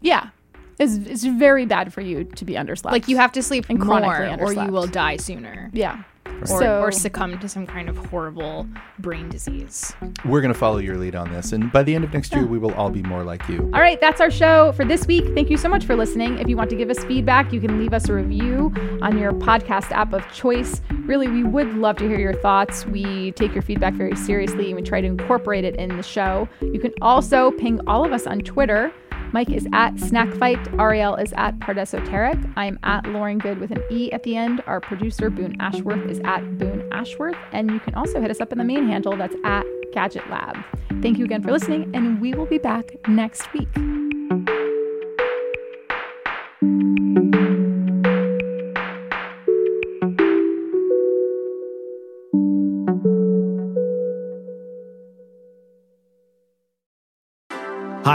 Yeah. 0.00 0.30
It's, 0.78 0.94
it's 0.94 1.24
very 1.24 1.66
bad 1.66 1.92
for 1.92 2.00
you 2.00 2.22
to 2.22 2.44
be 2.44 2.52
underslept. 2.52 2.92
Like, 2.92 3.08
you 3.08 3.16
have 3.16 3.32
to 3.32 3.42
sleep 3.42 3.66
and 3.68 3.80
more 3.80 4.36
or 4.38 4.52
you 4.52 4.70
will 4.70 4.86
die 4.86 5.16
sooner. 5.16 5.68
Yeah. 5.72 6.04
Or, 6.26 6.46
So- 6.46 6.80
or 6.80 6.90
succumb 6.92 7.38
to 7.38 7.48
some 7.48 7.66
kind 7.66 7.88
of 7.88 7.96
horrible 8.06 8.66
brain 8.98 9.28
disease. 9.28 9.92
We're 10.24 10.40
going 10.40 10.52
to 10.52 10.58
follow 10.58 10.78
your 10.78 10.96
lead 10.96 11.14
on 11.14 11.30
this. 11.32 11.52
And 11.52 11.70
by 11.70 11.82
the 11.82 11.94
end 11.94 12.04
of 12.04 12.12
next 12.14 12.32
year, 12.34 12.46
we 12.46 12.56
will 12.58 12.72
all 12.74 12.88
be 12.90 13.02
more 13.02 13.24
like 13.24 13.46
you. 13.48 13.70
All 13.74 13.80
right, 13.80 14.00
that's 14.00 14.20
our 14.20 14.30
show 14.30 14.72
for 14.72 14.84
this 14.84 15.06
week. 15.06 15.24
Thank 15.34 15.50
you 15.50 15.56
so 15.58 15.68
much 15.68 15.84
for 15.84 15.96
listening. 15.96 16.38
If 16.38 16.48
you 16.48 16.56
want 16.56 16.70
to 16.70 16.76
give 16.76 16.88
us 16.88 17.02
feedback, 17.04 17.52
you 17.52 17.60
can 17.60 17.78
leave 17.78 17.92
us 17.92 18.08
a 18.08 18.14
review 18.14 18.72
on 19.02 19.18
your 19.18 19.32
podcast 19.32 19.90
app 19.92 20.12
of 20.14 20.26
choice. 20.32 20.80
Really, 21.04 21.28
we 21.28 21.42
would 21.44 21.74
love 21.74 21.96
to 21.96 22.08
hear 22.08 22.18
your 22.18 22.34
thoughts. 22.34 22.86
We 22.86 23.32
take 23.32 23.52
your 23.52 23.62
feedback 23.62 23.94
very 23.94 24.16
seriously 24.16 24.66
and 24.68 24.76
we 24.76 24.82
try 24.82 25.00
to 25.00 25.06
incorporate 25.06 25.64
it 25.64 25.76
in 25.76 25.96
the 25.96 26.02
show. 26.02 26.48
You 26.62 26.80
can 26.80 26.92
also 27.02 27.50
ping 27.52 27.80
all 27.86 28.04
of 28.04 28.12
us 28.12 28.26
on 28.26 28.38
Twitter. 28.40 28.92
Mike 29.32 29.50
is 29.50 29.66
at 29.72 29.94
Snackfight. 29.94 30.62
Arielle 30.76 31.22
is 31.22 31.32
at 31.36 31.58
Pardesoteric. 31.60 32.52
I'm 32.56 32.78
at 32.82 33.06
Lauren 33.06 33.38
Goode 33.38 33.58
with 33.58 33.70
an 33.70 33.82
E 33.90 34.10
at 34.12 34.22
the 34.24 34.36
end. 34.36 34.62
Our 34.66 34.80
producer, 34.80 35.30
Boone 35.30 35.56
Ashworth, 35.60 36.08
is 36.10 36.20
at 36.24 36.58
Boone 36.58 36.88
Ashworth. 36.92 37.36
And 37.52 37.70
you 37.70 37.80
can 37.80 37.94
also 37.94 38.20
hit 38.20 38.30
us 38.30 38.40
up 38.40 38.52
in 38.52 38.58
the 38.58 38.64
main 38.64 38.88
handle 38.88 39.16
that's 39.16 39.36
at 39.44 39.64
Gadget 39.92 40.28
Lab. 40.30 40.56
Thank 41.00 41.18
you 41.18 41.24
again 41.24 41.42
for 41.42 41.52
listening, 41.52 41.90
and 41.94 42.20
we 42.20 42.34
will 42.34 42.46
be 42.46 42.58
back 42.58 42.96
next 43.08 43.52
week. 43.52 43.68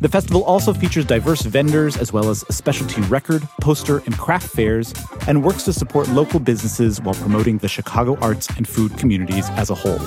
The 0.00 0.08
festival 0.08 0.44
also 0.44 0.72
features 0.72 1.04
diverse 1.04 1.42
vendors 1.42 1.96
as 1.96 2.12
well 2.12 2.30
as 2.30 2.44
specialty 2.50 3.00
record, 3.02 3.42
poster, 3.60 3.98
and 3.98 4.16
craft 4.16 4.48
fairs, 4.48 4.94
and 5.26 5.42
works 5.42 5.64
to 5.64 5.72
support 5.72 6.08
local 6.08 6.38
businesses 6.38 7.00
while 7.00 7.16
promoting 7.16 7.58
the 7.58 7.68
Chicago 7.68 8.16
arts 8.20 8.48
and 8.56 8.68
food 8.68 8.96
communities 8.96 9.48
as 9.50 9.70
a 9.70 9.74
whole. 9.74 9.98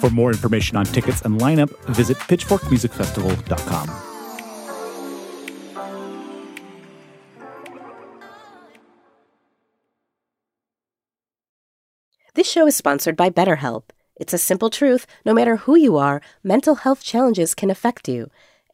For 0.00 0.08
more 0.08 0.30
information 0.30 0.78
on 0.78 0.86
tickets 0.86 1.20
and 1.22 1.38
lineup, 1.38 1.68
visit 1.86 2.16
pitchforkmusicfestival.com. 2.16 3.90
This 12.34 12.50
show 12.50 12.66
is 12.66 12.76
sponsored 12.76 13.16
by 13.16 13.28
BetterHelp. 13.30 13.84
It's 14.14 14.32
a 14.32 14.38
simple 14.38 14.70
truth 14.70 15.06
no 15.26 15.34
matter 15.34 15.56
who 15.56 15.76
you 15.76 15.98
are, 15.98 16.22
mental 16.42 16.76
health 16.76 17.02
challenges 17.02 17.54
can 17.54 17.70
affect 17.70 18.08
you, 18.08 18.30